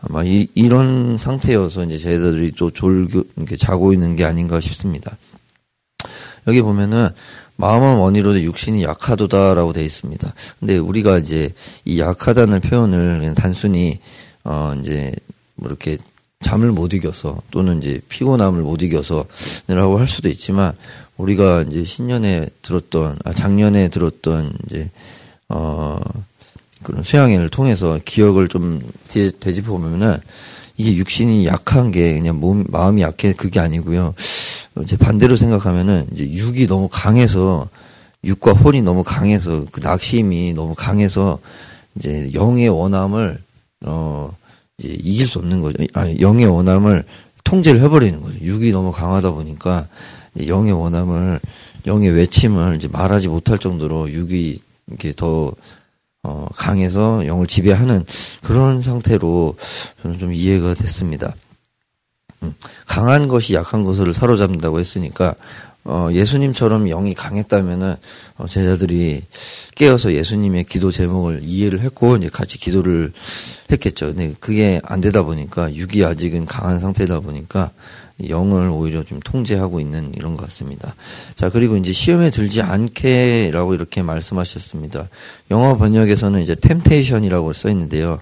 아마 0.00 0.22
이, 0.22 0.46
이런 0.54 1.18
상태여서 1.18 1.84
이제 1.84 1.98
제자들이 1.98 2.52
또 2.52 2.70
졸고 2.70 3.24
이렇게 3.36 3.56
자고 3.56 3.92
있는 3.92 4.14
게 4.14 4.24
아닌가 4.24 4.60
싶습니다. 4.60 5.16
여기 6.46 6.62
보면은 6.62 7.08
마음은 7.60 7.98
원이로도 7.98 8.42
육신이 8.42 8.82
약하도다라고 8.82 9.72
되어 9.72 9.84
있습니다. 9.84 10.34
근데 10.58 10.78
우리가 10.78 11.18
이제 11.18 11.52
이 11.84 12.00
약하다는 12.00 12.60
표현을 12.60 13.18
그냥 13.20 13.34
단순히 13.34 14.00
어 14.44 14.74
이제 14.80 15.12
뭐 15.56 15.68
이렇게 15.68 15.98
잠을 16.40 16.72
못 16.72 16.94
이겨서 16.94 17.42
또는 17.50 17.82
이제 17.82 18.00
피곤함을 18.08 18.62
못 18.62 18.80
이겨서라고 18.82 19.98
할 19.98 20.08
수도 20.08 20.30
있지만 20.30 20.72
우리가 21.18 21.62
이제 21.68 21.84
신년에 21.84 22.48
들었던 22.62 23.18
아 23.24 23.32
작년에 23.34 23.88
들었던 23.88 24.52
이제 24.66 24.90
어 25.50 25.98
그런 26.82 27.02
수양회를 27.02 27.50
통해서 27.50 28.00
기억을 28.04 28.48
좀 28.48 28.80
되짚어 29.10 29.72
보면은 29.72 30.16
이게 30.78 30.94
육신이 30.94 31.44
약한 31.44 31.90
게 31.90 32.14
그냥 32.14 32.40
몸 32.40 32.64
마음이 32.68 33.02
약해 33.02 33.34
그게 33.34 33.60
아니고요. 33.60 34.14
이제 34.82 34.96
반대로 34.96 35.36
생각하면은 35.36 36.06
이제 36.12 36.30
육이 36.30 36.66
너무 36.66 36.88
강해서 36.90 37.68
육과 38.24 38.52
혼이 38.52 38.82
너무 38.82 39.02
강해서 39.02 39.64
그 39.72 39.80
낙심이 39.80 40.54
너무 40.54 40.74
강해서 40.74 41.38
이제 41.96 42.30
영의 42.34 42.68
원함을 42.68 43.38
어 43.86 44.34
이제 44.78 44.96
이길 45.02 45.26
수 45.26 45.38
없는 45.38 45.60
거죠. 45.62 45.82
아 45.94 46.08
영의 46.20 46.46
원함을 46.46 47.04
통제를 47.44 47.80
해버리는 47.82 48.20
거죠. 48.20 48.38
육이 48.40 48.70
너무 48.70 48.92
강하다 48.92 49.32
보니까 49.32 49.88
영의 50.46 50.72
원함을 50.72 51.40
영의 51.86 52.10
외침을 52.10 52.76
이제 52.76 52.88
말하지 52.88 53.28
못할 53.28 53.58
정도로 53.58 54.10
육이 54.10 54.60
이렇게 54.88 55.12
더 55.16 55.52
어, 56.22 56.46
강해서 56.54 57.26
영을 57.26 57.46
지배하는 57.46 58.04
그런 58.42 58.82
상태로 58.82 59.56
저는 60.02 60.18
좀 60.18 60.32
이해가 60.32 60.74
됐습니다. 60.74 61.34
음, 62.42 62.54
강한 62.86 63.28
것이 63.28 63.54
약한 63.54 63.84
것을 63.84 64.14
사로잡는다고 64.14 64.80
했으니까 64.80 65.34
어, 65.84 66.08
예수님처럼 66.12 66.88
영이 66.88 67.14
강했다면은 67.14 67.96
어, 68.36 68.46
제자들이 68.46 69.22
깨어서 69.74 70.12
예수님의 70.12 70.64
기도 70.64 70.90
제목을 70.90 71.40
이해를 71.42 71.80
했고 71.80 72.16
이제 72.16 72.28
같이 72.28 72.58
기도를 72.58 73.12
했겠죠. 73.72 74.06
근데 74.06 74.34
그게 74.40 74.80
안 74.84 75.00
되다 75.00 75.22
보니까 75.22 75.74
육이 75.74 76.04
아직은 76.04 76.44
강한 76.44 76.80
상태다 76.80 77.20
보니까 77.20 77.70
영을 78.28 78.68
오히려 78.68 79.02
좀 79.04 79.20
통제하고 79.20 79.80
있는 79.80 80.12
이런 80.14 80.36
것 80.36 80.44
같습니다. 80.44 80.94
자, 81.36 81.48
그리고 81.48 81.78
이제 81.78 81.92
시험에 81.92 82.30
들지 82.30 82.60
않게라고 82.60 83.72
이렇게 83.74 84.02
말씀하셨습니다. 84.02 85.08
영어 85.50 85.78
번역에서는 85.78 86.42
이제 86.42 86.54
템테이션이라고 86.54 87.54
써 87.54 87.70
있는데요. 87.70 88.20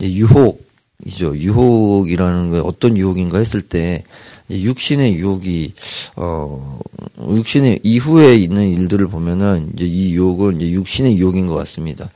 유혹 0.00 0.65
이죠. 1.04 1.36
유혹이라는 1.36 2.50
거 2.50 2.60
어떤 2.62 2.96
유혹인가 2.96 3.38
했을 3.38 3.60
때 3.60 4.02
육신의 4.50 5.14
유혹이 5.14 5.74
어 6.16 6.78
육신의 7.20 7.80
이후에 7.82 8.36
있는 8.36 8.70
일들을 8.70 9.08
보면은 9.08 9.72
이제 9.74 9.84
이 9.84 10.14
유혹은 10.14 10.60
이제 10.60 10.70
육신의 10.70 11.18
유혹인 11.18 11.46
것 11.46 11.54
같습니다. 11.54 12.10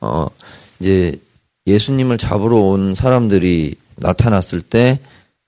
어 0.00 0.26
이제 0.80 1.18
예수님을 1.66 2.18
잡으러 2.18 2.56
온 2.56 2.94
사람들이 2.94 3.74
나타났을 3.96 4.62
때 4.62 5.00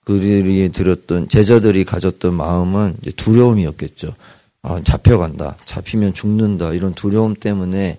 그들이 0.05 0.71
들었던 0.73 1.29
제자들이 1.29 1.85
가졌던 1.85 2.35
마음은 2.35 2.97
두려움이었겠죠. 3.17 4.15
아, 4.63 4.81
잡혀간다. 4.83 5.57
잡히면 5.65 6.15
죽는다. 6.15 6.73
이런 6.73 6.93
두려움 6.93 7.35
때문에 7.35 7.99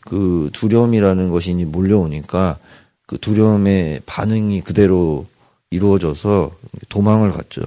그 0.00 0.50
두려움이라는 0.52 1.30
것이 1.30 1.52
몰려오니까 1.52 2.58
그 3.06 3.18
두려움의 3.18 4.02
반응이 4.06 4.62
그대로 4.62 5.26
이루어져서 5.70 6.56
도망을 6.88 7.32
갔죠. 7.32 7.62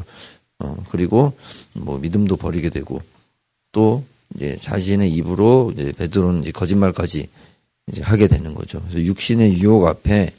어, 0.60 0.75
그리고 0.89 1.34
뭐 1.74 1.98
믿음도 1.98 2.36
버리게 2.36 2.69
되고 2.69 3.01
또 3.72 4.03
이제 4.36 4.58
자신의 4.62 5.12
입으로 5.13 5.72
이제 5.74 5.91
베드로는 5.98 6.43
이제 6.43 6.51
거짓말까지 6.51 7.29
이제 7.88 8.01
하게 8.01 8.27
되는 8.27 8.53
거죠. 8.53 8.81
그래서 8.81 9.03
육신의 9.03 9.60
유혹 9.60 9.88
앞에 9.88 10.31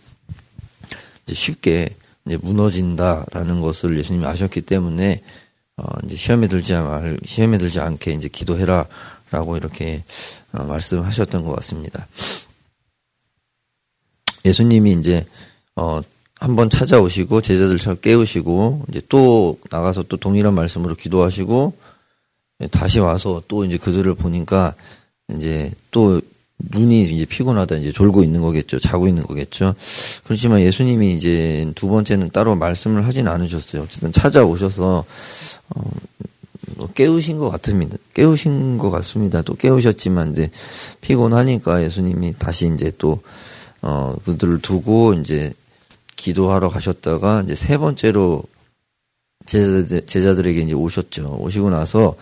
이제 1.25 1.35
쉽게 1.35 1.89
이제 2.27 2.37
무너진다라는 2.41 3.61
것을 3.61 3.97
예수님이 3.99 4.27
아셨기 4.27 4.63
때문에 4.63 5.23
어 5.77 5.85
이제 6.05 6.17
시험에 6.17 6.49
들지 6.49 6.75
말 6.75 7.19
시험에 7.25 7.59
들지 7.59 7.81
않게 7.81 8.13
이제 8.13 8.29
기도해라라고 8.29 9.57
이렇게 9.57 10.05
어 10.53 10.65
말씀하셨던 10.65 11.45
것 11.45 11.55
같습니다. 11.57 12.07
예수님이 14.45 14.93
이제 14.93 15.27
어 15.77 16.01
한번 16.41 16.71
찾아오시고 16.71 17.43
제자들처럼 17.43 17.99
깨우시고 18.01 18.87
이제 18.89 19.03
또 19.09 19.59
나가서 19.71 20.05
또 20.05 20.17
동일한 20.17 20.55
말씀으로 20.55 20.95
기도하시고 20.95 21.75
다시 22.71 22.99
와서 22.99 23.43
또 23.47 23.65
이제 23.65 23.77
그들을 23.77 24.15
보니까 24.15 24.75
이제 25.35 25.71
또 25.91 26.21
눈이 26.71 27.05
이제 27.05 27.25
피곤하다 27.25 27.77
이제 27.77 27.93
졸고 27.93 28.23
있는 28.23 28.41
거겠죠. 28.41 28.79
자고 28.79 29.09
있는 29.09 29.23
거겠죠. 29.23 29.75
그렇지만 30.25 30.61
예수님이 30.61 31.15
이제 31.15 31.71
두 31.75 31.89
번째는 31.89 32.31
따로 32.31 32.55
말씀을 32.55 33.07
하진 33.07 33.29
않으셨어요. 33.29 33.83
어쨌든 33.83 34.13
찾아오셔서 34.13 35.05
어, 35.75 35.91
뭐 36.77 36.89
깨우신 36.95 37.39
것 37.39 37.51
같습니다. 37.51 37.97
깨우신 38.15 38.79
것 38.79 38.91
같습니다. 38.91 39.43
또 39.43 39.55
깨우셨지만 39.55 40.33
이제 40.33 40.51
피곤하니까 41.01 41.83
예수님이 41.83 42.35
다시 42.39 42.71
이제 42.75 42.93
또 42.99 43.21
어, 43.83 44.17
그들을 44.25 44.61
두고 44.61 45.15
이제 45.15 45.53
기도하러 46.17 46.69
가셨다가 46.69 47.43
이제 47.43 47.55
세 47.55 47.79
번째로 47.79 48.43
제자들, 49.47 50.07
제자들에게 50.07 50.61
이제 50.61 50.73
오셨죠. 50.75 51.39
오시고 51.41 51.71
나서 51.71 52.17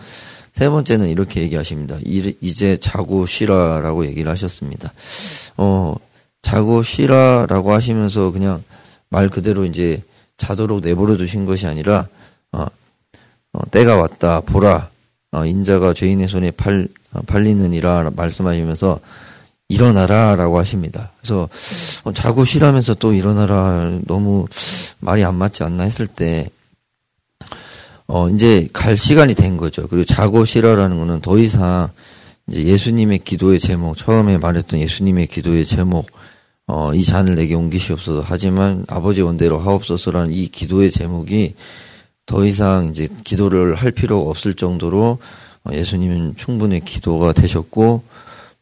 세 0.53 0.69
번째는 0.69 1.09
이렇게 1.09 1.41
얘기하십니다. 1.41 1.97
이제 2.03 2.77
자고 2.77 3.25
쉬라라고 3.25 4.05
얘기를 4.05 4.31
하셨습니다. 4.31 4.93
어, 5.57 5.95
자고 6.41 6.83
쉬라라고 6.83 7.73
하시면서 7.73 8.31
그냥 8.31 8.63
말 9.09 9.29
그대로 9.29 9.65
이제 9.65 10.01
자도록 10.37 10.81
내버려 10.81 11.17
두신 11.17 11.45
것이 11.45 11.67
아니라, 11.67 12.07
어, 12.51 12.65
어 13.53 13.69
때가 13.71 13.95
왔다, 13.95 14.41
보라, 14.41 14.89
어, 15.31 15.45
인자가 15.45 15.93
죄인의 15.93 16.27
손에 16.27 16.51
팔, 16.51 16.87
어, 17.13 17.21
팔리느니라 17.21 18.11
말씀하시면서 18.15 18.99
일어나라 19.69 20.35
라고 20.35 20.57
하십니다. 20.57 21.11
그래서 21.19 21.47
어, 22.03 22.11
자고 22.11 22.43
쉬라면서 22.43 22.95
또 22.95 23.13
일어나라 23.13 23.91
너무 24.05 24.47
말이 24.99 25.23
안 25.23 25.35
맞지 25.35 25.63
않나 25.63 25.83
했을 25.83 26.07
때 26.07 26.49
어, 28.07 28.27
이제 28.29 28.67
갈 28.73 28.97
시간이 28.97 29.35
된 29.35 29.55
거죠. 29.55 29.87
그리고 29.87 30.03
자고 30.03 30.43
쉬라라는 30.43 30.97
거는 30.97 31.21
더 31.21 31.37
이상 31.37 31.89
이제 32.47 32.63
예수님의 32.63 33.19
기도의 33.19 33.59
제목, 33.59 33.95
처음에 33.95 34.39
말했던 34.39 34.79
예수님의 34.79 35.27
기도의 35.27 35.67
제목, 35.67 36.07
어, 36.65 36.91
이 36.95 37.03
잔을 37.03 37.35
내게 37.35 37.53
옮기시옵소서. 37.53 38.23
하지만 38.25 38.85
아버지 38.87 39.21
원대로 39.21 39.59
하옵소서라는 39.59 40.33
이 40.33 40.47
기도의 40.47 40.89
제목이 40.89 41.53
더 42.25 42.43
이상 42.45 42.87
이제 42.87 43.07
기도를 43.23 43.75
할 43.75 43.91
필요가 43.91 44.27
없을 44.27 44.55
정도로 44.55 45.19
어, 45.63 45.71
예수님은 45.71 46.35
충분히 46.37 46.83
기도가 46.83 47.33
되셨고 47.33 48.01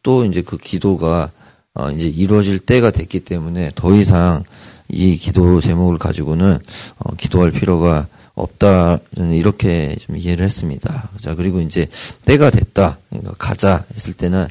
또 0.03 0.25
이제 0.25 0.41
그 0.41 0.57
기도가 0.57 1.31
어, 1.73 1.91
이제 1.91 2.07
이루어질 2.07 2.59
때가 2.59 2.91
됐기 2.91 3.21
때문에 3.21 3.71
더 3.75 3.93
이상 3.95 4.43
이 4.89 5.17
기도 5.17 5.61
제목을 5.61 5.97
가지고는 5.97 6.59
어, 6.99 7.15
기도할 7.15 7.51
필요가 7.51 8.07
없다 8.35 8.99
이렇게 9.33 9.95
좀 9.99 10.15
이해를 10.15 10.45
했습니다. 10.45 11.09
자 11.19 11.33
그리고 11.35 11.59
이제 11.59 11.87
때가 12.25 12.51
됐다 12.51 12.99
그러니까 13.09 13.33
가자 13.39 13.83
했을 13.95 14.13
때는 14.13 14.47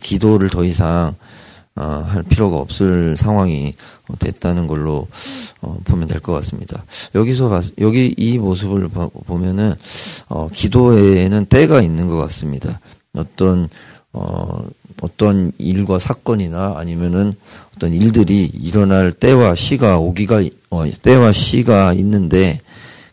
기도를 0.00 0.50
더 0.50 0.62
이상 0.64 1.14
어, 1.76 1.82
할 2.06 2.22
필요가 2.22 2.58
없을 2.58 3.16
상황이 3.16 3.74
됐다는 4.18 4.66
걸로 4.66 5.08
어, 5.62 5.78
보면 5.84 6.08
될 6.08 6.20
것 6.20 6.32
같습니다. 6.32 6.84
여기서 7.14 7.62
여기 7.78 8.14
이 8.16 8.38
모습을 8.38 8.88
보면은 9.26 9.74
어, 10.28 10.48
기도에는 10.52 11.46
때가 11.46 11.80
있는 11.80 12.08
것 12.08 12.16
같습니다. 12.16 12.80
어떤 13.14 13.68
어, 14.12 14.64
어떤 15.02 15.52
일과 15.58 15.98
사건이나 15.98 16.74
아니면은 16.76 17.34
어떤 17.76 17.92
일들이 17.92 18.44
일어날 18.44 19.12
때와 19.12 19.54
시가 19.54 19.98
오기가 19.98 20.42
어, 20.70 20.84
때와 21.02 21.32
시가 21.32 21.92
있는데 21.94 22.60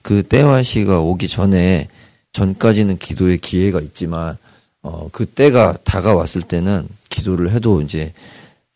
그 0.02 0.24
때와 0.24 0.64
시가 0.64 1.00
오기 1.00 1.28
전에 1.28 1.88
전까지는 2.34 2.98
기도의 2.98 3.38
기회가 3.40 3.80
있지만 3.82 4.38
어, 4.82 5.10
그 5.12 5.26
때가 5.26 5.78
다가왔을 5.84 6.42
때는 6.42 6.88
기도를 7.10 7.52
해도 7.52 7.82
이제 7.82 8.14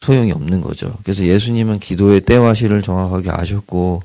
소용이 0.01 0.31
없는 0.31 0.61
거죠. 0.61 0.97
그래서 1.03 1.23
예수님은 1.25 1.79
기도의 1.79 2.21
때와 2.21 2.53
시를 2.53 2.81
정확하게 2.81 3.29
아셨고 3.29 4.01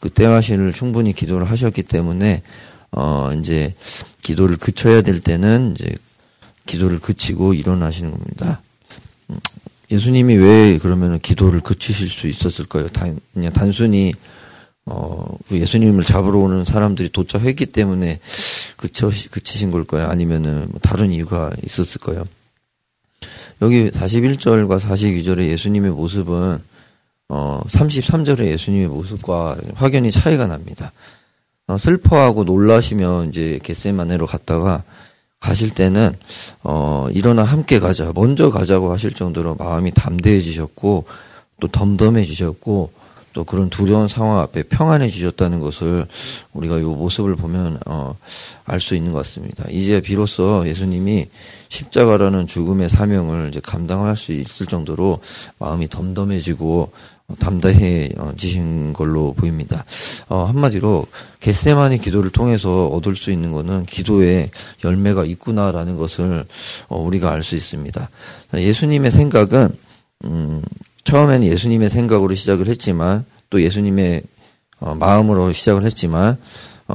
그 0.00 0.10
때와 0.10 0.40
시를 0.40 0.72
충분히 0.72 1.12
기도를 1.12 1.50
하셨기 1.50 1.84
때문에 1.84 2.42
어 2.90 3.32
이제 3.38 3.74
기도를 4.22 4.56
그쳐야 4.56 5.02
될 5.02 5.20
때는 5.20 5.74
이제 5.74 5.94
기도를 6.68 7.00
그치고 7.00 7.54
일어나시는 7.54 8.12
겁니다. 8.12 8.62
음, 9.30 9.40
예수님이 9.90 10.36
왜 10.36 10.78
그러면 10.78 11.18
기도를 11.18 11.60
그치실 11.60 12.08
수 12.08 12.28
있었을까요? 12.28 12.88
단, 12.88 13.18
그냥 13.34 13.52
단순히 13.52 14.12
어, 14.84 15.36
그 15.48 15.58
예수님을 15.58 16.04
잡으러 16.04 16.38
오는 16.38 16.64
사람들이 16.64 17.10
도착했기 17.10 17.66
때문에 17.66 18.20
그쳐, 18.76 19.10
그치신 19.30 19.70
걸까요? 19.70 20.06
아니면은 20.06 20.68
뭐 20.70 20.80
다른 20.80 21.10
이유가 21.10 21.52
있었을까요? 21.64 22.24
여기 23.60 23.90
41절과 23.90 24.78
42절의 24.80 25.48
예수님의 25.48 25.90
모습은 25.90 26.58
어, 27.30 27.62
33절의 27.66 28.46
예수님의 28.46 28.88
모습과 28.88 29.58
확연히 29.74 30.10
차이가 30.10 30.46
납니다. 30.46 30.92
어, 31.66 31.76
슬퍼하고 31.76 32.44
놀라시면 32.44 33.28
이제 33.28 33.58
겟세마네로 33.62 34.26
갔다가 34.26 34.84
가실 35.40 35.70
때는 35.70 36.16
어 36.62 37.08
일어나 37.12 37.44
함께 37.44 37.78
가자 37.78 38.12
먼저 38.14 38.50
가자고 38.50 38.92
하실 38.92 39.12
정도로 39.12 39.54
마음이 39.54 39.92
담대해지셨고 39.92 41.04
또 41.60 41.68
덤덤해지셨고 41.68 42.92
또 43.34 43.44
그런 43.44 43.70
두려운 43.70 44.08
상황 44.08 44.40
앞에 44.40 44.64
평안해지셨다는 44.64 45.60
것을 45.60 46.06
우리가 46.52 46.78
이 46.78 46.82
모습을 46.82 47.36
보면 47.36 47.78
어 47.86 48.14
알 48.68 48.80
수 48.80 48.94
있는 48.94 49.12
것 49.12 49.18
같습니다. 49.20 49.64
이제 49.70 50.00
비로소 50.02 50.62
예수님이 50.66 51.26
십자가라는 51.70 52.46
죽음의 52.46 52.90
사명을 52.90 53.48
이제 53.48 53.60
감당할 53.60 54.16
수 54.16 54.32
있을 54.32 54.66
정도로 54.66 55.20
마음이 55.58 55.88
덤덤해지고 55.88 56.92
담대해 57.38 58.08
지신 58.36 58.92
걸로 58.92 59.34
보입니다. 59.34 59.84
어, 60.28 60.44
한마디로 60.44 61.06
겟세만의 61.40 61.98
기도를 61.98 62.30
통해서 62.30 62.86
얻을 62.86 63.16
수 63.16 63.30
있는 63.30 63.52
것은 63.52 63.84
기도에 63.84 64.50
열매가 64.82 65.24
있구나라는 65.24 65.96
것을 65.96 66.46
어, 66.88 66.98
우리가 66.98 67.30
알 67.30 67.42
수 67.42 67.54
있습니다. 67.54 68.10
예수님의 68.56 69.10
생각은 69.10 69.76
음, 70.24 70.62
처음에는 71.04 71.46
예수님의 71.46 71.90
생각으로 71.90 72.34
시작을 72.34 72.66
했지만 72.68 73.24
또 73.50 73.62
예수님의 73.62 74.22
어, 74.80 74.94
마음으로 74.94 75.52
시작을 75.52 75.84
했지만 75.84 76.30
어, 76.30 76.36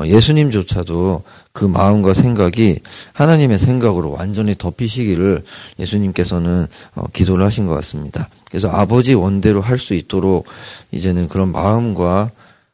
예수님조차도 0.05 1.23
그 1.51 1.65
마음과 1.65 2.15
생각이 2.15 2.79
하나님의 3.13 3.59
생각으로 3.59 4.11
완전히 4.11 4.55
덮이시기를 4.57 5.43
예수님께서는 5.79 6.67
어, 6.95 7.05
기도를 7.13 7.45
하신 7.45 7.67
것 7.67 7.75
같습니다. 7.75 8.29
그래서 8.49 8.69
아버지 8.69 9.13
원대로 9.13 9.61
할 9.61 9.77
수 9.77 9.93
있도록 9.93 10.47
이제는 10.91 11.27
그런 11.27 11.51
마음과 11.51 12.31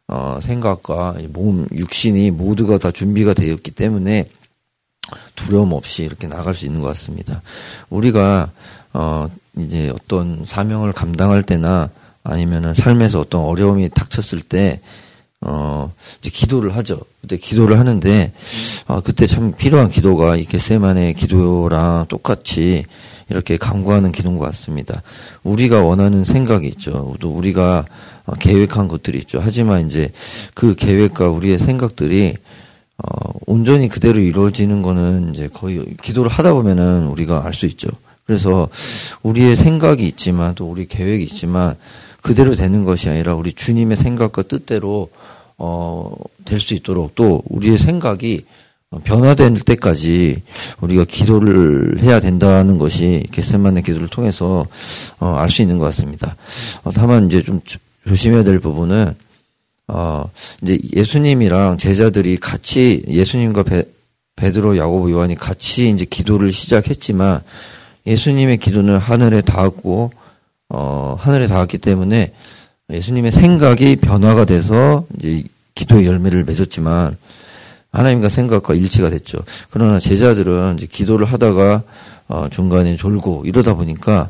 어, 0.08 0.40
생각과 0.42 1.18
몸, 1.30 1.68
육신이 1.74 2.32
모두가 2.32 2.78
다 2.78 2.92
준비가 2.92 3.34
되었기 3.34 3.72
때문에 3.72 4.30
두려움 5.36 5.74
없이 5.74 6.04
이렇게 6.04 6.28
나갈 6.28 6.54
수 6.56 6.66
있는 6.66 6.82
것 6.82 6.88
같습니다. 6.88 7.42
우리가 7.90 8.52
어, 8.94 9.28
이제 9.58 9.92
어떤 9.94 10.46
사명을 10.46 10.94
감당할 10.94 11.44
때나 11.44 11.90
아니면은 12.24 12.74
삶에서 12.74 13.20
어떤 13.20 13.42
어려움이 13.42 13.90
닥쳤을 13.90 14.42
때 14.42 14.82
어, 15.42 15.94
이제 16.20 16.30
기도를 16.30 16.76
하죠. 16.76 17.00
그때 17.22 17.38
기도를 17.38 17.80
하는데, 17.80 18.34
어, 18.88 19.02
그때 19.02 19.26
참 19.26 19.54
필요한 19.54 19.90
기도가 19.90 20.36
이 20.36 20.44
겟세만의 20.44 21.14
기도랑 21.14 22.08
똑같이 22.10 22.84
이렇게 23.30 23.58
강구하는 23.58 24.12
기도인 24.12 24.38
것 24.38 24.46
같습니다. 24.46 25.02
우리가 25.44 25.82
원하는 25.82 26.26
생각이 26.26 26.68
있죠. 26.70 27.16
또 27.20 27.32
우리가 27.32 27.86
어, 28.26 28.34
계획한 28.36 28.88
것들이 28.88 29.20
있죠. 29.20 29.40
하지만 29.42 29.88
이제 29.88 30.12
그 30.56 30.76
계획과 30.76 31.30
우리의 31.30 31.58
생각들이 31.60 32.36
어, 32.98 33.32
온전히 33.46 33.88
그대로 33.88 34.20
이루어지는 34.20 34.82
거는 34.82 35.34
이제 35.34 35.48
거의 35.48 35.96
기도를 36.02 36.30
하다 36.30 36.54
보면은 36.54 37.08
우리가 37.08 37.46
알 37.46 37.54
수 37.54 37.66
있죠. 37.68 37.88
그래서 38.26 38.68
우리의 39.24 39.56
생각이 39.56 40.06
있지만 40.06 40.54
또 40.54 40.70
우리 40.70 40.86
계획이 40.86 41.24
있지만 41.24 41.76
그대로 42.22 42.56
되는 42.56 42.84
것이 42.84 43.10
아니라 43.10 43.36
우리 43.36 43.54
주님의 43.54 43.98
생각과 43.98 44.44
뜻대로 44.44 45.10
어, 45.58 46.12
될 46.46 46.60
수 46.60 46.74
있도록 46.74 47.16
또 47.16 47.42
우리의 47.50 47.78
생각이 47.78 48.46
변화될 49.04 49.60
때까지 49.60 50.42
우리가 50.82 51.06
기도를 51.06 52.00
해야 52.02 52.20
된다는 52.20 52.78
것이 52.80 53.28
겟세만의 53.32 53.84
기도를 53.84 54.08
통해서 54.08 54.66
어, 55.20 55.36
알 55.36 55.50
수 55.50 55.62
있는 55.62 55.78
것 55.78 55.86
같습니다. 55.86 56.36
어, 56.84 56.92
다만 56.92 57.28
이제 57.28 57.44
좀 57.44 57.62
조심해야 58.08 58.44
될 58.44 58.60
부분은 58.60 59.14
어, 59.90 60.30
이제 60.64 60.80
예수님이랑 60.96 61.78
제자들이 61.78 62.38
같이 62.38 63.04
예수님과 63.08 63.64
베, 63.64 63.84
베드로, 64.36 64.78
야고보, 64.78 65.12
요한이 65.12 65.36
같이 65.36 65.90
이제 65.90 66.06
기도를 66.06 66.52
시작했지만 66.52 67.42
예수님의 68.08 68.58
기도는 68.58 68.98
하늘에 68.98 69.42
닿았고 69.42 70.12
어, 70.70 71.16
하늘에 71.20 71.48
닿았기 71.48 71.80
때문에 71.80 72.34
예수님의 72.92 73.32
생각이 73.32 73.98
변화가 73.98 74.46
돼서 74.46 75.06
이제 75.18 75.44
기도의 75.76 76.06
열매를 76.06 76.44
맺었지만 76.44 77.18
하나님과 77.92 78.30
생각과 78.30 78.76
일치가 78.76 79.10
됐죠. 79.10 79.40
그러나 79.72 80.00
제자들은 80.00 80.76
이제 80.78 80.88
기도를 80.88 81.26
하다가 81.26 81.84
어, 82.28 82.48
중간에 82.50 82.96
졸고 82.96 83.44
이러다 83.46 83.74
보니까 83.74 84.30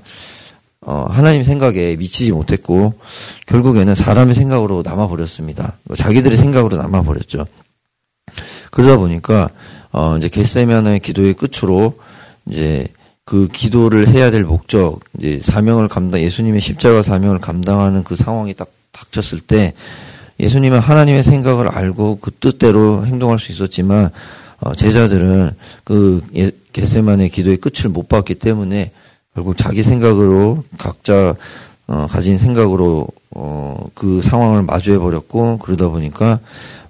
어, 0.81 1.05
하나님 1.09 1.43
생각에 1.43 1.97
미치지 1.97 2.31
못했고 2.31 2.93
결국에는 3.47 3.95
사람의 3.95 4.33
생각으로 4.35 4.81
남아 4.83 5.07
버렸습니다. 5.07 5.77
자기들의 5.95 6.37
생각으로 6.37 6.77
남아 6.77 7.03
버렸죠. 7.03 7.45
그러다 8.71 8.97
보니까 8.97 9.49
어, 9.91 10.15
이제 10.17 10.29
겟세면의 10.29 11.01
기도의 11.01 11.33
끝으로 11.33 11.99
이제 12.47 12.87
그 13.29 13.47
기도를 13.47 14.07
해야 14.07 14.31
될 14.31 14.43
목적, 14.43 15.01
이제 15.19 15.39
사명을 15.43 15.87
감당, 15.87 16.19
예수님의 16.19 16.59
십자가 16.61 17.03
사명을 17.03 17.37
감당하는 17.37 18.03
그 18.03 18.15
상황이 18.15 18.55
딱 18.55 18.71
닥쳤을 18.91 19.39
때 19.39 19.75
예수님은 20.39 20.79
하나님의 20.79 21.23
생각을 21.23 21.67
알고 21.67 22.17
그 22.21 22.31
뜻대로 22.31 23.05
행동할 23.05 23.37
수 23.37 23.51
있었지만 23.51 24.09
어, 24.61 24.73
제자들은 24.73 25.51
그 25.83 26.23
예, 26.37 26.49
겟세만의 26.73 27.29
기도의 27.29 27.57
끝을 27.57 27.91
못 27.91 28.09
봤기 28.09 28.33
때문에 28.33 28.93
결국 29.35 29.55
자기 29.57 29.83
생각으로 29.83 30.63
각자 30.79 31.35
어, 31.85 32.07
가진 32.09 32.39
생각으로 32.39 33.07
어, 33.35 33.85
그 33.93 34.23
상황을 34.23 34.63
마주해 34.63 34.97
버렸고 34.97 35.59
그러다 35.59 35.89
보니까 35.89 36.39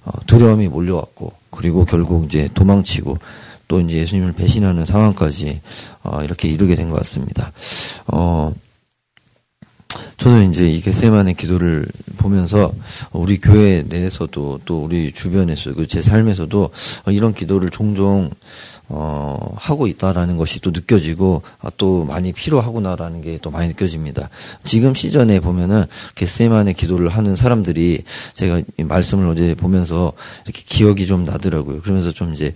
어, 0.06 0.12
두려움이 0.25 0.69
몰려왔고 0.69 1.34
그리고 1.49 1.84
결국 1.84 2.28
이제 2.28 2.47
도망치고 2.54 3.17
또 3.69 3.79
이제 3.79 3.99
예수님을 3.99 4.34
배신하는 4.34 4.84
상황까지 4.86 5.62
어, 6.03 6.23
이렇게 6.23 6.49
이르게 6.49 6.75
된 6.75 6.89
것 6.89 6.97
같습니다. 6.97 7.53
어, 8.08 8.51
저는 10.17 10.51
이제 10.51 10.69
이 10.69 10.82
겟세만의 10.82 11.36
기도를 11.36 11.86
보면서 12.17 12.73
우리 13.13 13.39
교회 13.39 13.84
내에서도 13.84 14.60
또 14.65 14.84
우리 14.84 15.13
주변에서 15.13 15.73
그 15.73 15.88
제 15.88 16.01
삶에서도 16.01 16.69
이런 17.08 17.34
기도를 17.34 17.69
종종 17.69 18.29
어, 18.91 19.38
하고 19.56 19.86
있다라는 19.86 20.36
것이 20.36 20.60
또 20.62 20.71
느껴지고, 20.71 21.43
아, 21.60 21.69
또 21.78 22.04
많이 22.06 22.34
필요하구나라는 22.34 23.21
게 23.21 23.39
또 23.41 23.52
많이 23.52 23.69
느껴집니다. 23.69 24.30
지금 24.65 24.95
시전에 24.95 25.39
보면은, 25.39 25.86
겟세만의 26.15 26.73
기도를 26.73 27.10
하는 27.10 27.36
사람들이 27.36 28.04
제가 28.34 28.62
말씀을 28.78 29.28
어제 29.28 29.54
보면서 29.54 30.12
이렇게 30.45 30.63
기억이 30.65 31.06
좀 31.06 31.23
나더라고요. 31.23 31.82
그러면서 31.82 32.12
좀 32.12 32.34
이제, 32.34 32.54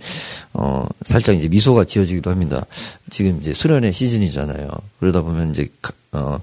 어, 0.52 0.84
살짝 1.04 1.36
이제 1.36 1.48
미소가 1.48 1.84
지어지기도 1.84 2.30
합니다. 2.30 2.66
지금 3.10 3.38
이제 3.38 3.54
수련의 3.54 3.92
시즌이잖아요. 3.92 4.68
그러다 4.98 5.22
보면 5.22 5.50
이제, 5.50 5.68
어, 6.12 6.38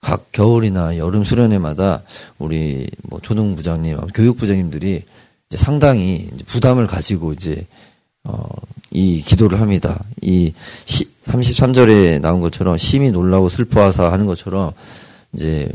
각 0.00 0.32
겨울이나 0.32 0.96
여름 0.96 1.24
수련회마다 1.24 2.02
우리 2.38 2.88
뭐 3.02 3.20
초등부장님, 3.20 3.98
교육부장님들이 4.14 5.02
상당히 5.56 6.28
부담을 6.46 6.86
가지고 6.86 7.32
이제 7.32 7.66
어, 8.28 8.46
이 8.90 9.22
기도를 9.22 9.60
합니다. 9.60 10.04
이 10.20 10.52
시, 10.84 11.08
33절에 11.24 12.20
나온 12.20 12.40
것처럼 12.40 12.76
심히 12.76 13.10
놀라고 13.10 13.48
슬퍼하사 13.48 14.12
하는 14.12 14.26
것처럼 14.26 14.72
이제 15.32 15.70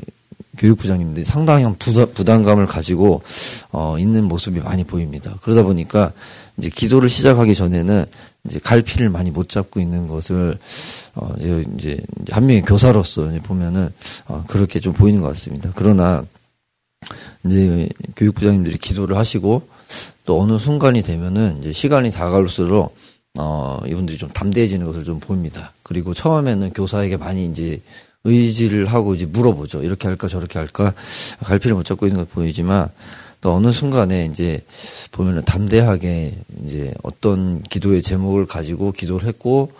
교육부장님들이 0.57 1.25
상당히 1.25 1.65
부담, 2.13 2.43
감을 2.43 2.67
가지고 2.67 3.23
어, 3.71 3.97
있는 3.97 4.25
모습이 4.25 4.59
많이 4.59 4.83
보입니다. 4.83 5.35
그러다 5.41 5.63
보니까 5.63 6.13
이제 6.57 6.69
기도를 6.69 7.09
시작하기 7.09 7.55
전에는 7.55 8.05
이제 8.45 8.59
갈피를 8.59 9.09
많이 9.09 9.31
못 9.31 9.49
잡고 9.49 9.79
있는 9.79 10.07
것을 10.07 10.57
어, 11.15 11.33
이제 11.77 11.99
한 12.29 12.45
명의 12.45 12.61
교사로서 12.61 13.31
보면은 13.43 13.89
어, 14.27 14.43
그렇게 14.47 14.79
좀 14.79 14.93
보이는 14.93 15.21
것 15.21 15.27
같습니다. 15.29 15.71
그러나 15.75 16.23
이제 17.45 17.89
교육부장님들이 18.15 18.77
기도를 18.77 19.17
하시고 19.17 19.67
또 20.25 20.41
어느 20.41 20.57
순간이 20.57 21.01
되면은 21.01 21.59
이제 21.59 21.71
시간이 21.71 22.11
다가올수록 22.11 22.95
어, 23.39 23.79
이분들이 23.87 24.17
좀 24.17 24.29
담대해지는 24.29 24.85
것을 24.85 25.03
좀 25.03 25.19
보입니다. 25.19 25.73
그리고 25.83 26.13
처음에는 26.13 26.71
교사에게 26.73 27.17
많이 27.17 27.45
이제 27.47 27.81
의지를 28.23 28.85
하고 28.85 29.15
이제 29.15 29.25
물어보죠. 29.25 29.83
이렇게 29.83 30.07
할까 30.07 30.27
저렇게 30.27 30.59
할까 30.59 30.93
갈피를 31.43 31.75
못 31.75 31.83
잡고 31.83 32.05
있는 32.05 32.21
것 32.21 32.31
보이지만 32.31 32.89
또 33.41 33.53
어느 33.53 33.71
순간에 33.71 34.25
이제 34.25 34.63
보면은 35.11 35.43
담대하게 35.43 36.33
이제 36.65 36.93
어떤 37.03 37.61
기도의 37.63 38.01
제목을 38.01 38.45
가지고 38.45 38.91
기도를 38.93 39.27
했고 39.27 39.71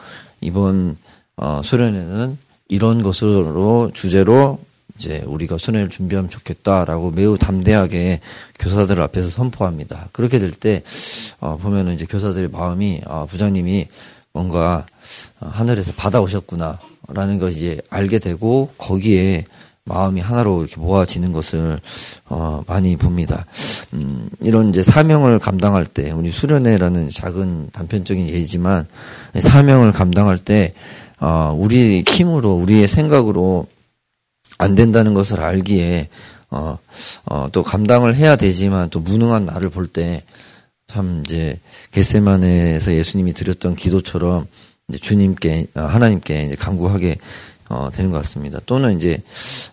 이번 0.41 0.97
어, 1.37 1.61
수련회는 1.63 2.37
이런 2.67 3.03
것으로 3.03 3.91
주제로 3.93 4.59
이제 4.97 5.23
우리가 5.25 5.57
수련회를 5.57 5.89
준비하면 5.89 6.29
좋겠다라고 6.29 7.11
매우 7.11 7.37
담대하게 7.37 8.21
교사들 8.59 9.01
앞에서 9.01 9.29
선포합니다. 9.29 10.09
그렇게 10.11 10.39
될 10.39 10.51
때 10.51 10.83
어, 11.39 11.57
보면은 11.57 11.95
이제 11.95 12.05
교사들의 12.05 12.49
마음이 12.49 13.01
아, 13.05 13.25
부장님이 13.25 13.87
뭔가 14.33 14.85
하늘에서 15.39 15.93
받아오셨구나라는 15.93 17.39
것을 17.39 17.57
이제 17.57 17.81
알게 17.89 18.19
되고 18.19 18.71
거기에 18.77 19.45
마음이 19.85 20.21
하나로 20.21 20.61
이렇게 20.61 20.79
모아지는 20.79 21.33
것을 21.33 21.79
어, 22.29 22.63
많이 22.67 22.95
봅니다. 22.95 23.45
음, 23.93 24.29
이런 24.41 24.69
이제 24.69 24.81
사명을 24.81 25.39
감당할 25.39 25.85
때 25.85 26.11
우리 26.11 26.31
수련회라는 26.31 27.09
작은 27.09 27.71
단편적인 27.73 28.29
예지만 28.29 28.87
사명을 29.37 29.91
감당할 29.91 30.37
때 30.37 30.73
어, 31.19 31.53
우리 31.57 32.03
힘으로 32.07 32.53
우리의 32.53 32.87
생각으로 32.87 33.67
안 34.57 34.75
된다는 34.75 35.13
것을 35.13 35.41
알기에 35.41 36.09
어, 36.51 36.77
어, 37.25 37.47
또 37.51 37.63
감당을 37.63 38.15
해야 38.15 38.35
되지만 38.35 38.89
또 38.89 38.99
무능한 38.99 39.45
나를 39.45 39.69
볼 39.69 39.87
때 39.87 40.23
참 40.87 41.23
이제 41.25 41.59
겟세만에서 41.91 42.93
예수님이 42.93 43.33
드렸던 43.33 43.75
기도처럼 43.75 44.45
이제 44.87 44.99
주님께 44.99 45.67
어, 45.75 45.81
하나님께 45.81 46.43
이제 46.43 46.55
간구하게 46.55 47.17
어, 47.69 47.89
되는 47.91 48.11
것 48.11 48.17
같습니다. 48.17 48.59
또는 48.65 48.97
이제 48.97 49.21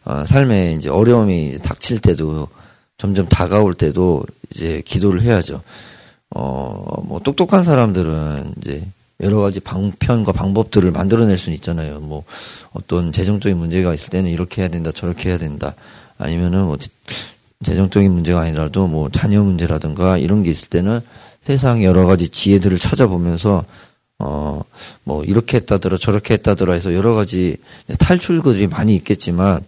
어, 0.05 0.25
삶에 0.27 0.73
이제 0.73 0.89
어려움이 0.89 1.59
닥칠 1.63 1.99
때도 1.99 2.49
점점 2.97 3.29
다가올 3.29 3.75
때도 3.75 4.25
이제 4.55 4.83
기도를 4.85 5.23
해야죠. 5.23 5.63
어, 6.35 7.03
뭐 7.05 7.21
똑똑한 7.21 7.65
사람들은 7.65 8.55
이제 8.63 8.87
여러 9.21 9.41
가지 9.41 9.61
방편과 9.61 10.33
방법들을 10.33 10.91
만들어낼 10.91 11.37
수는 11.37 11.55
있잖아요. 11.57 12.01
뭐 12.01 12.25
어떤 12.73 13.13
재정적인 13.13 13.57
문제가 13.57 13.95
있을 13.95 14.11
때는 14.11 14.31
이렇게 14.31 14.63
해야 14.63 14.69
된다, 14.69 14.91
저렇게 14.93 15.31
해야 15.31 15.39
된다. 15.39 15.75
아니면은 16.19 16.65
뭐 16.65 16.79
재정적인 17.65 18.11
문제가 18.11 18.41
아니라도 18.41 18.87
뭐 18.87 19.11
자녀 19.11 19.43
문제라든가 19.43 20.19
이런 20.19 20.43
게 20.43 20.51
있을 20.51 20.69
때는 20.69 21.01
세상 21.43 21.83
여러 21.83 22.07
가지 22.07 22.29
지혜들을 22.29 22.79
찾아보면서 22.79 23.65
어, 24.21 24.63
뭐, 25.03 25.25
이렇게 25.25 25.57
했다더라, 25.57 25.97
저렇게 25.97 26.35
했다더라 26.35 26.75
해서 26.75 26.95
여러 26.95 27.15
가지 27.15 27.57
탈출구들이 27.99 28.67
많이 28.67 28.95
있겠지만, 28.97 29.65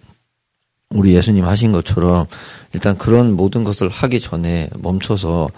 우리 0.90 1.14
예수님 1.14 1.46
하신 1.46 1.72
것처럼, 1.72 2.26
일단 2.74 2.98
그런 2.98 3.32
모든 3.32 3.64
것을 3.64 3.88
하기 3.88 4.20
전에 4.20 4.68
멈춰서, 4.76 5.48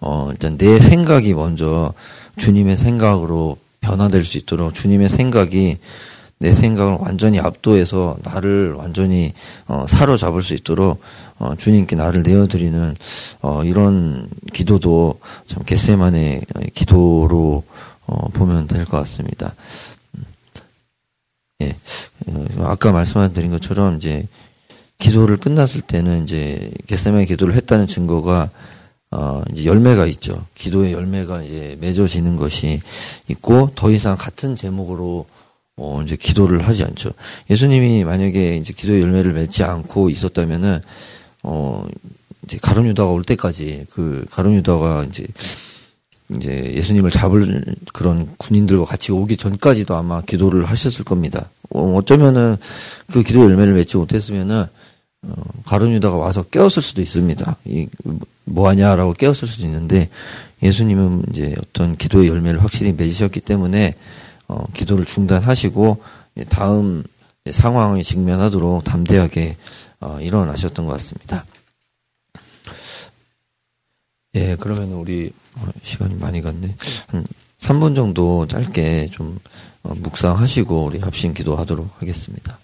어, 0.00 0.28
일단 0.32 0.58
내 0.58 0.80
생각이 0.80 1.32
먼저 1.32 1.94
주님의 2.40 2.78
생각으로 2.78 3.58
변화될 3.80 4.24
수 4.24 4.38
있도록 4.38 4.72
주님의 4.74 5.10
생각이 5.10 5.76
내 6.38 6.54
생각을 6.54 6.96
완전히 7.00 7.38
압도해서 7.38 8.16
나를 8.22 8.72
완전히 8.72 9.34
어, 9.68 9.84
사로잡을 9.86 10.42
수 10.42 10.54
있도록 10.54 11.02
어, 11.38 11.54
주님께 11.54 11.96
나를 11.96 12.22
내어드리는 12.22 12.96
어, 13.42 13.62
이런 13.64 14.26
기도도 14.54 15.20
참 15.46 15.62
겟세만의 15.64 16.46
기도로 16.72 17.62
어, 18.06 18.28
보면 18.30 18.68
될 18.68 18.86
것 18.86 18.96
같습니다. 18.98 19.54
예, 21.62 21.76
어, 22.26 22.46
아까 22.60 22.90
말씀드린 22.90 23.50
것처럼 23.50 23.96
이제 23.96 24.26
기도를 24.98 25.36
끝났을 25.36 25.82
때는 25.82 26.24
이제 26.24 26.72
겟세만의 26.86 27.26
기도를 27.26 27.54
했다는 27.54 27.86
증거가 27.86 28.48
어, 29.12 29.42
이제 29.52 29.64
열매가 29.64 30.06
있죠. 30.06 30.46
기도의 30.54 30.92
열매가 30.92 31.42
이제 31.42 31.76
맺어지는 31.80 32.36
것이 32.36 32.80
있고 33.28 33.70
더 33.74 33.90
이상 33.90 34.16
같은 34.16 34.54
제목으로 34.54 35.26
어, 35.76 36.02
이제 36.02 36.14
기도를 36.14 36.66
하지 36.68 36.84
않죠. 36.84 37.10
예수님이 37.48 38.04
만약에 38.04 38.56
이제 38.56 38.72
기도의 38.72 39.00
열매를 39.00 39.32
맺지 39.32 39.64
않고 39.64 40.10
있었다면은 40.10 40.80
어, 41.42 41.86
이제 42.44 42.58
가룟 42.60 42.86
유다가 42.86 43.10
올 43.10 43.24
때까지 43.24 43.86
그 43.90 44.24
가룟 44.30 44.54
유다가 44.54 45.04
이제 45.04 45.26
이제 46.36 46.72
예수님을 46.76 47.10
잡을 47.10 47.64
그런 47.92 48.28
군인들과 48.36 48.84
같이 48.84 49.10
오기 49.10 49.36
전까지도 49.36 49.96
아마 49.96 50.20
기도를 50.20 50.64
하셨을 50.66 51.04
겁니다. 51.04 51.50
어, 51.70 51.94
어쩌면은 51.96 52.56
그 53.10 53.24
기도 53.24 53.40
열매를 53.42 53.74
맺지 53.74 53.96
못했으면은 53.96 54.60
어, 54.60 54.68
가룟 55.64 55.92
유다가 55.92 56.16
와서 56.16 56.42
깨웠을 56.42 56.82
수도 56.82 57.02
있습니다. 57.02 57.56
이 57.66 57.86
뭐하냐라고 58.44 59.12
깨웠을 59.12 59.46
수도 59.48 59.64
있는데 59.66 60.08
예수님은 60.62 61.24
이제 61.32 61.54
어떤 61.58 61.96
기도의 61.96 62.28
열매를 62.28 62.62
확실히 62.62 62.92
맺으셨기 62.92 63.40
때문에 63.40 63.94
어, 64.48 64.64
기도를 64.72 65.04
중단하시고 65.04 66.02
다음 66.48 67.04
상황에 67.50 68.02
직면하도록 68.02 68.84
담대하게 68.84 69.56
어, 70.00 70.18
일어나셨던 70.20 70.86
것 70.86 70.92
같습니다. 70.94 71.44
예, 74.34 74.56
그러면 74.58 74.92
우리 74.92 75.32
어, 75.56 75.68
시간이 75.82 76.14
많이 76.14 76.40
갔네. 76.40 76.74
한 77.08 77.26
3분 77.60 77.94
정도 77.94 78.46
짧게 78.46 79.10
좀 79.12 79.38
어, 79.82 79.94
묵상하시고 79.94 80.84
우리 80.84 80.98
합심 80.98 81.34
기도하도록 81.34 81.88
하겠습니다. 81.98 82.58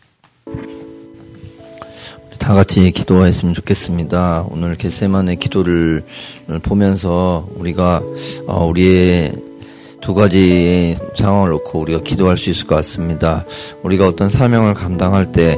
다 2.39 2.55
같이 2.55 2.91
기도했으면 2.91 3.55
좋겠습니다. 3.55 4.47
오늘 4.51 4.77
겟세만의 4.77 5.37
기도를 5.37 6.03
보면서 6.63 7.47
우리가 7.57 8.03
어, 8.47 8.67
우리의 8.67 9.33
두 10.01 10.15
가지 10.15 10.97
상황을 11.17 11.51
놓고 11.51 11.81
우리가 11.81 12.03
기도할 12.03 12.37
수 12.37 12.51
있을 12.51 12.67
것 12.67 12.77
같습니다. 12.77 13.45
우리가 13.83 14.07
어떤 14.07 14.31
사명을 14.31 14.75
감당할 14.75 15.33
때 15.33 15.57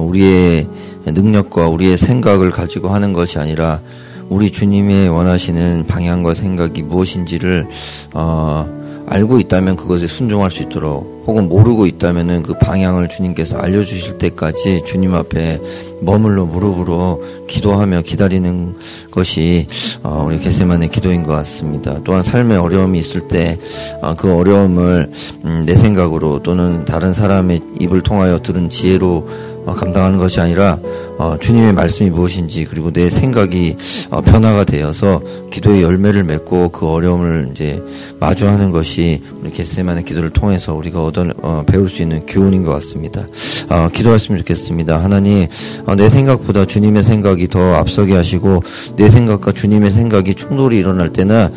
우리의 0.00 0.66
능력과 1.06 1.68
우리의 1.68 1.96
생각을 1.96 2.50
가지고 2.50 2.88
하는 2.88 3.12
것이 3.12 3.38
아니라 3.38 3.80
우리 4.28 4.50
주님의 4.50 5.08
원하시는 5.08 5.86
방향과 5.86 6.34
생각이 6.34 6.82
무엇인지를 6.82 7.66
어, 8.14 8.79
알고 9.10 9.40
있다면 9.40 9.76
그것에 9.76 10.06
순종할 10.06 10.52
수 10.52 10.62
있도록 10.62 11.24
혹은 11.26 11.48
모르고 11.48 11.86
있다면은 11.86 12.44
그 12.44 12.56
방향을 12.58 13.08
주님께서 13.08 13.58
알려주실 13.58 14.18
때까지 14.18 14.84
주님 14.86 15.14
앞에 15.14 15.60
머물러 16.00 16.44
무릎으로 16.44 17.22
기도하며 17.48 18.02
기다리는 18.02 18.76
것이 19.10 19.66
어, 20.04 20.24
우리 20.28 20.38
게세만의 20.38 20.90
기도인 20.90 21.24
것 21.24 21.32
같습니다. 21.32 21.98
또한 22.04 22.22
삶에 22.22 22.56
어려움이 22.56 23.00
있을 23.00 23.26
때그 23.26 24.32
어, 24.32 24.36
어려움을 24.36 25.10
음, 25.44 25.64
내 25.66 25.74
생각으로 25.74 26.42
또는 26.44 26.84
다른 26.84 27.12
사람의 27.12 27.60
입을 27.80 28.02
통하여 28.02 28.40
들은 28.40 28.70
지혜로 28.70 29.28
어, 29.66 29.74
감당하는 29.74 30.18
것이 30.18 30.40
아니라 30.40 30.78
어, 31.20 31.36
주님의 31.38 31.74
말씀이 31.74 32.08
무엇인지 32.08 32.64
그리고 32.64 32.90
내 32.90 33.10
생각이 33.10 33.76
어, 34.08 34.22
변화가 34.22 34.64
되어서 34.64 35.20
기도의 35.50 35.82
열매를 35.82 36.24
맺고 36.24 36.70
그 36.70 36.88
어려움을 36.88 37.50
이제 37.52 37.82
마주하는 38.20 38.70
것이 38.70 39.22
우리 39.42 39.50
겟세만의 39.50 40.06
기도를 40.06 40.30
통해서 40.30 40.74
우리가 40.74 41.04
얻어 41.04 41.26
어, 41.42 41.62
배울 41.66 41.90
수 41.90 42.00
있는 42.00 42.24
교훈인 42.24 42.62
것 42.62 42.72
같습니다. 42.72 43.26
어, 43.68 43.90
기도했으면 43.92 44.38
좋겠습니다. 44.38 45.04
하나님 45.04 45.46
어, 45.84 45.94
내 45.94 46.08
생각보다 46.08 46.64
주님의 46.64 47.04
생각이 47.04 47.48
더 47.48 47.74
앞서게 47.74 48.16
하시고 48.16 48.62
내 48.96 49.10
생각과 49.10 49.52
주님의 49.52 49.90
생각이 49.90 50.34
충돌이 50.34 50.78
일어날 50.78 51.10
때는 51.10 51.50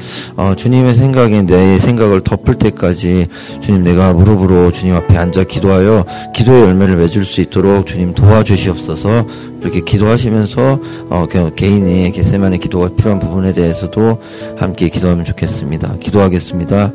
주님의 0.58 0.93
생각에 0.95 1.43
내 1.43 1.80
생각을 1.80 2.19
덮을 2.21 2.56
때까지 2.56 3.28
주님 3.62 3.84
내가 3.84 4.12
무릎으로 4.12 4.73
주님 4.73 4.93
앞에 4.95 5.15
앉아 5.15 5.45
기도하여 5.45 6.06
기도의 6.36 6.63
열매를 6.63 6.97
맺을 6.97 7.23
수 7.23 7.39
있도록 7.39 7.86
주님 7.86 8.13
도와주시옵소서 8.13 9.53
이렇게 9.63 9.82
기도하시면서 9.82 10.80
어, 11.10 11.26
개인의 11.56 12.12
개세만의 12.12 12.60
기도가 12.60 12.89
필요한 12.95 13.19
부분에 13.19 13.54
대해서도 13.54 14.21
함께 14.58 14.89
기도하면 14.89 15.23
좋겠습니다. 15.26 15.95
기도하겠습니다. 15.99 16.91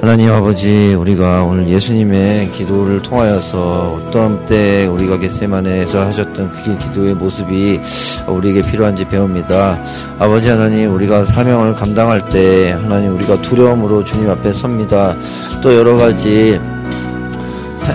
하나님 0.00 0.30
아버지, 0.30 0.94
우리가 0.94 1.42
오늘 1.42 1.68
예수님의 1.68 2.52
기도를 2.52 3.02
통하여서 3.02 3.98
어떤 3.98 4.46
때 4.46 4.86
우리가 4.86 5.18
겟세만에서 5.18 6.06
하셨던 6.06 6.52
그 6.52 6.78
기도의 6.78 7.14
모습이 7.14 7.80
우리에게 8.28 8.62
필요한지 8.62 9.08
배웁니다. 9.08 9.82
아버지 10.20 10.50
하나님, 10.50 10.94
우리가 10.94 11.24
사명을 11.24 11.74
감당할 11.74 12.28
때 12.28 12.70
하나님 12.70 13.16
우리가 13.16 13.42
두려움으로 13.42 14.04
주님 14.04 14.30
앞에 14.30 14.52
섭니다. 14.52 15.16
또 15.64 15.74
여러 15.74 15.96
가지 15.96 16.60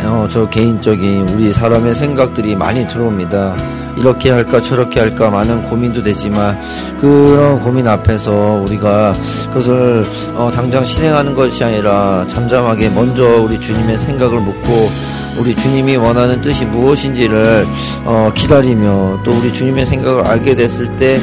어, 0.06 0.28
저 0.30 0.50
개인적인 0.50 1.30
우리 1.30 1.52
사람의 1.52 1.94
생각들이 1.96 2.56
많이 2.56 2.88
들어옵니다. 2.88 3.56
이렇게 3.98 4.32
할까 4.32 4.60
저렇게 4.62 5.00
할까 5.00 5.30
많은 5.30 5.64
고민도 5.70 6.02
되지만 6.02 6.60
그런 7.00 7.60
고민 7.60 7.88
앞에서 7.88 8.32
우리가 8.64 9.14
그것을 9.50 10.04
어, 10.34 10.50
당장 10.54 10.84
실행하는 10.84 11.36
것이 11.36 11.64
아니라 11.64 12.26
잠잠하게 12.28 12.90
먼저 12.90 13.42
우리 13.42 13.60
주님의 13.60 13.98
생각을 13.98 14.40
묻고 14.40 14.90
우리 15.38 15.56
주님이 15.56 15.96
원하는 15.98 16.42
뜻이 16.42 16.66
무엇인지를 16.66 17.66
어, 18.06 18.32
기다리며 18.34 19.22
또 19.24 19.32
우리 19.32 19.52
주님의 19.52 19.86
생각을 19.86 20.26
알게 20.26 20.56
됐을 20.56 20.88
때 20.98 21.20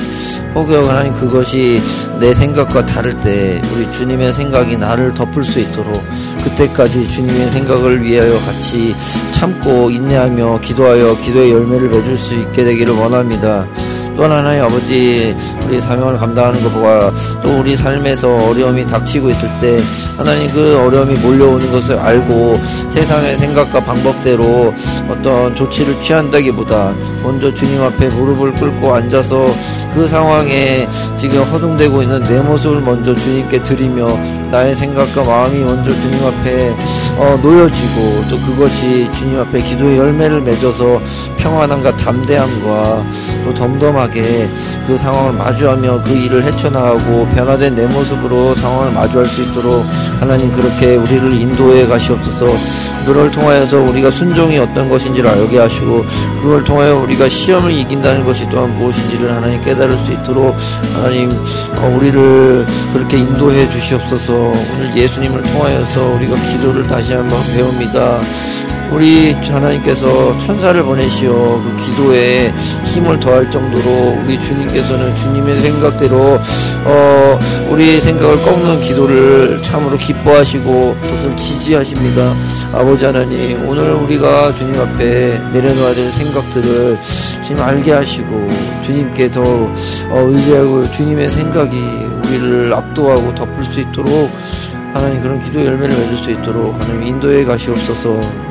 혹여 0.55 0.89
하나님 0.89 1.15
그것이 1.15 1.81
내 2.19 2.35
생각과 2.35 2.87
다를 2.87 3.17
때 3.19 3.61
우리 3.75 3.91
주님의 3.93 4.33
생각이 4.33 4.77
나를 4.77 5.15
덮을 5.15 5.45
수 5.45 5.61
있도록 5.61 6.03
그때까지 6.43 7.09
주님의 7.09 7.53
생각을 7.53 8.03
위하여 8.03 8.33
같이 8.41 8.95
참고 9.33 9.91
인내하며 9.91 10.61
기도하여 10.61 11.17
기도의 11.21 11.53
열매를 11.53 11.89
맺을 11.89 12.17
수 12.17 12.35
있게 12.35 12.65
되기를 12.65 12.95
원합니다. 12.95 13.67
또한 14.17 14.33
하나님 14.33 14.63
아버지 14.65 15.35
우리 15.67 15.81
사명을 15.81 16.19
감당하는 16.19 16.63
것과 16.63 17.13
또 17.43 17.61
우리 17.61 17.77
삶에서 17.77 18.29
어려움이 18.49 18.87
닥치고 18.87 19.31
있을 19.31 19.49
때 19.61 19.81
하나님 20.17 20.51
그 20.53 20.79
어려움이 20.85 21.15
몰려오는 21.21 21.71
것을 21.71 21.99
알고 21.99 22.61
세상의 22.91 23.37
생각과 23.39 23.81
방법대로 23.81 24.75
어떤 25.09 25.55
조치를 25.55 26.01
취한다기보다 26.01 26.93
먼저 27.23 27.53
주님 27.53 27.83
앞에 27.83 28.09
무릎을 28.09 28.53
꿇고 28.55 28.95
앉아서 28.95 29.47
그 29.95 30.07
상황에 30.07 30.89
지금 31.17 31.43
허둥대고 31.43 32.03
있는 32.03 32.23
내 32.25 32.41
모습을 32.41 32.81
먼저 32.81 33.15
주님께 33.15 33.63
드리며 33.63 34.09
나의 34.51 34.75
생각과 34.75 35.25
마음이 35.25 35.65
먼저 35.65 35.95
주님 35.95 36.27
앞에 36.27 36.71
어, 37.17 37.39
놓여지고 37.43 38.25
또 38.31 38.39
그것이 38.41 39.11
주님 39.13 39.39
앞에 39.41 39.61
기도의 39.61 39.99
열매를 39.99 40.41
맺어서 40.41 41.01
평안함과 41.39 41.97
담대함과 41.97 43.05
또 43.45 43.55
덤덤 43.55 43.97
하게 44.01 44.49
그 44.87 44.97
상황을 44.97 45.33
마주하며 45.33 46.03
그 46.03 46.13
일을 46.13 46.45
헤쳐나가고 46.45 47.27
변화된 47.29 47.75
내 47.75 47.87
모습으로 47.87 48.55
상황을 48.57 48.93
마주할 48.93 49.27
수 49.27 49.43
있도록 49.43 49.85
하나님 50.19 50.53
그렇게 50.53 50.97
우리를 50.97 51.33
인도해 51.35 51.87
가시옵소서 51.87 52.47
그걸 53.07 53.31
통하여서 53.31 53.79
우리가 53.79 54.11
순종이 54.11 54.59
어떤 54.59 54.89
것인지를 54.89 55.29
알게 55.29 55.59
하시고 55.59 56.05
그걸 56.43 56.65
통하여 56.65 56.97
우리가 56.99 57.29
시험을 57.29 57.73
이긴다는 57.73 58.25
것이 58.25 58.49
또한 58.51 58.77
무엇인지를 58.77 59.35
하나님 59.35 59.63
깨달을 59.63 59.97
수 59.99 60.13
있도록 60.13 60.57
하나님 60.95 61.31
어, 61.31 61.97
우리를 61.97 62.67
그렇게 62.93 63.19
인도해 63.19 63.69
주시옵소서 63.71 64.33
오늘 64.35 64.97
예수님을 64.97 65.43
통하여서 65.43 66.15
우리가 66.15 66.37
기도를 66.37 66.87
다시 66.87 67.15
한번 67.15 67.39
배웁니다. 67.55 68.21
우리 68.93 69.33
하나님께서 69.33 70.37
천사를 70.39 70.83
보내시어 70.83 71.33
그 71.33 71.77
기도에 71.85 72.53
힘을 72.85 73.21
더할 73.21 73.51
정도로 73.51 74.19
우리 74.25 74.41
주님께서는 74.41 75.17
주님의 75.17 75.61
생각대로 75.61 76.39
어 76.85 77.39
우리의 77.71 78.01
생각을 78.01 78.37
꺾는 78.43 78.81
기도를 78.81 79.63
참으로 79.63 79.97
기뻐하시고 79.97 80.97
그것을 81.01 81.37
지지하십니다. 81.37 82.35
아버지 82.73 83.05
하나님 83.05 83.67
오늘 83.69 83.93
우리가 83.93 84.53
주님 84.55 84.81
앞에 84.81 85.39
내려놓아야 85.53 85.95
될 85.95 86.11
생각들을 86.11 86.99
주님 87.47 87.63
알게 87.63 87.93
하시고 87.93 88.49
주님께 88.83 89.31
더 89.31 89.43
어, 89.43 90.29
의지하고 90.31 90.91
주님의 90.91 91.31
생각이 91.31 91.77
우리를 92.27 92.73
압도하고 92.73 93.35
덮을 93.35 93.65
수 93.65 93.81
있도록 93.81 94.31
하나님 94.93 95.21
그런 95.21 95.41
기도 95.41 95.65
열매를 95.65 95.97
맺을 95.97 96.17
수 96.17 96.31
있도록 96.33 96.75
하나님 96.75 97.07
인도에 97.07 97.45
가시옵소서 97.45 98.50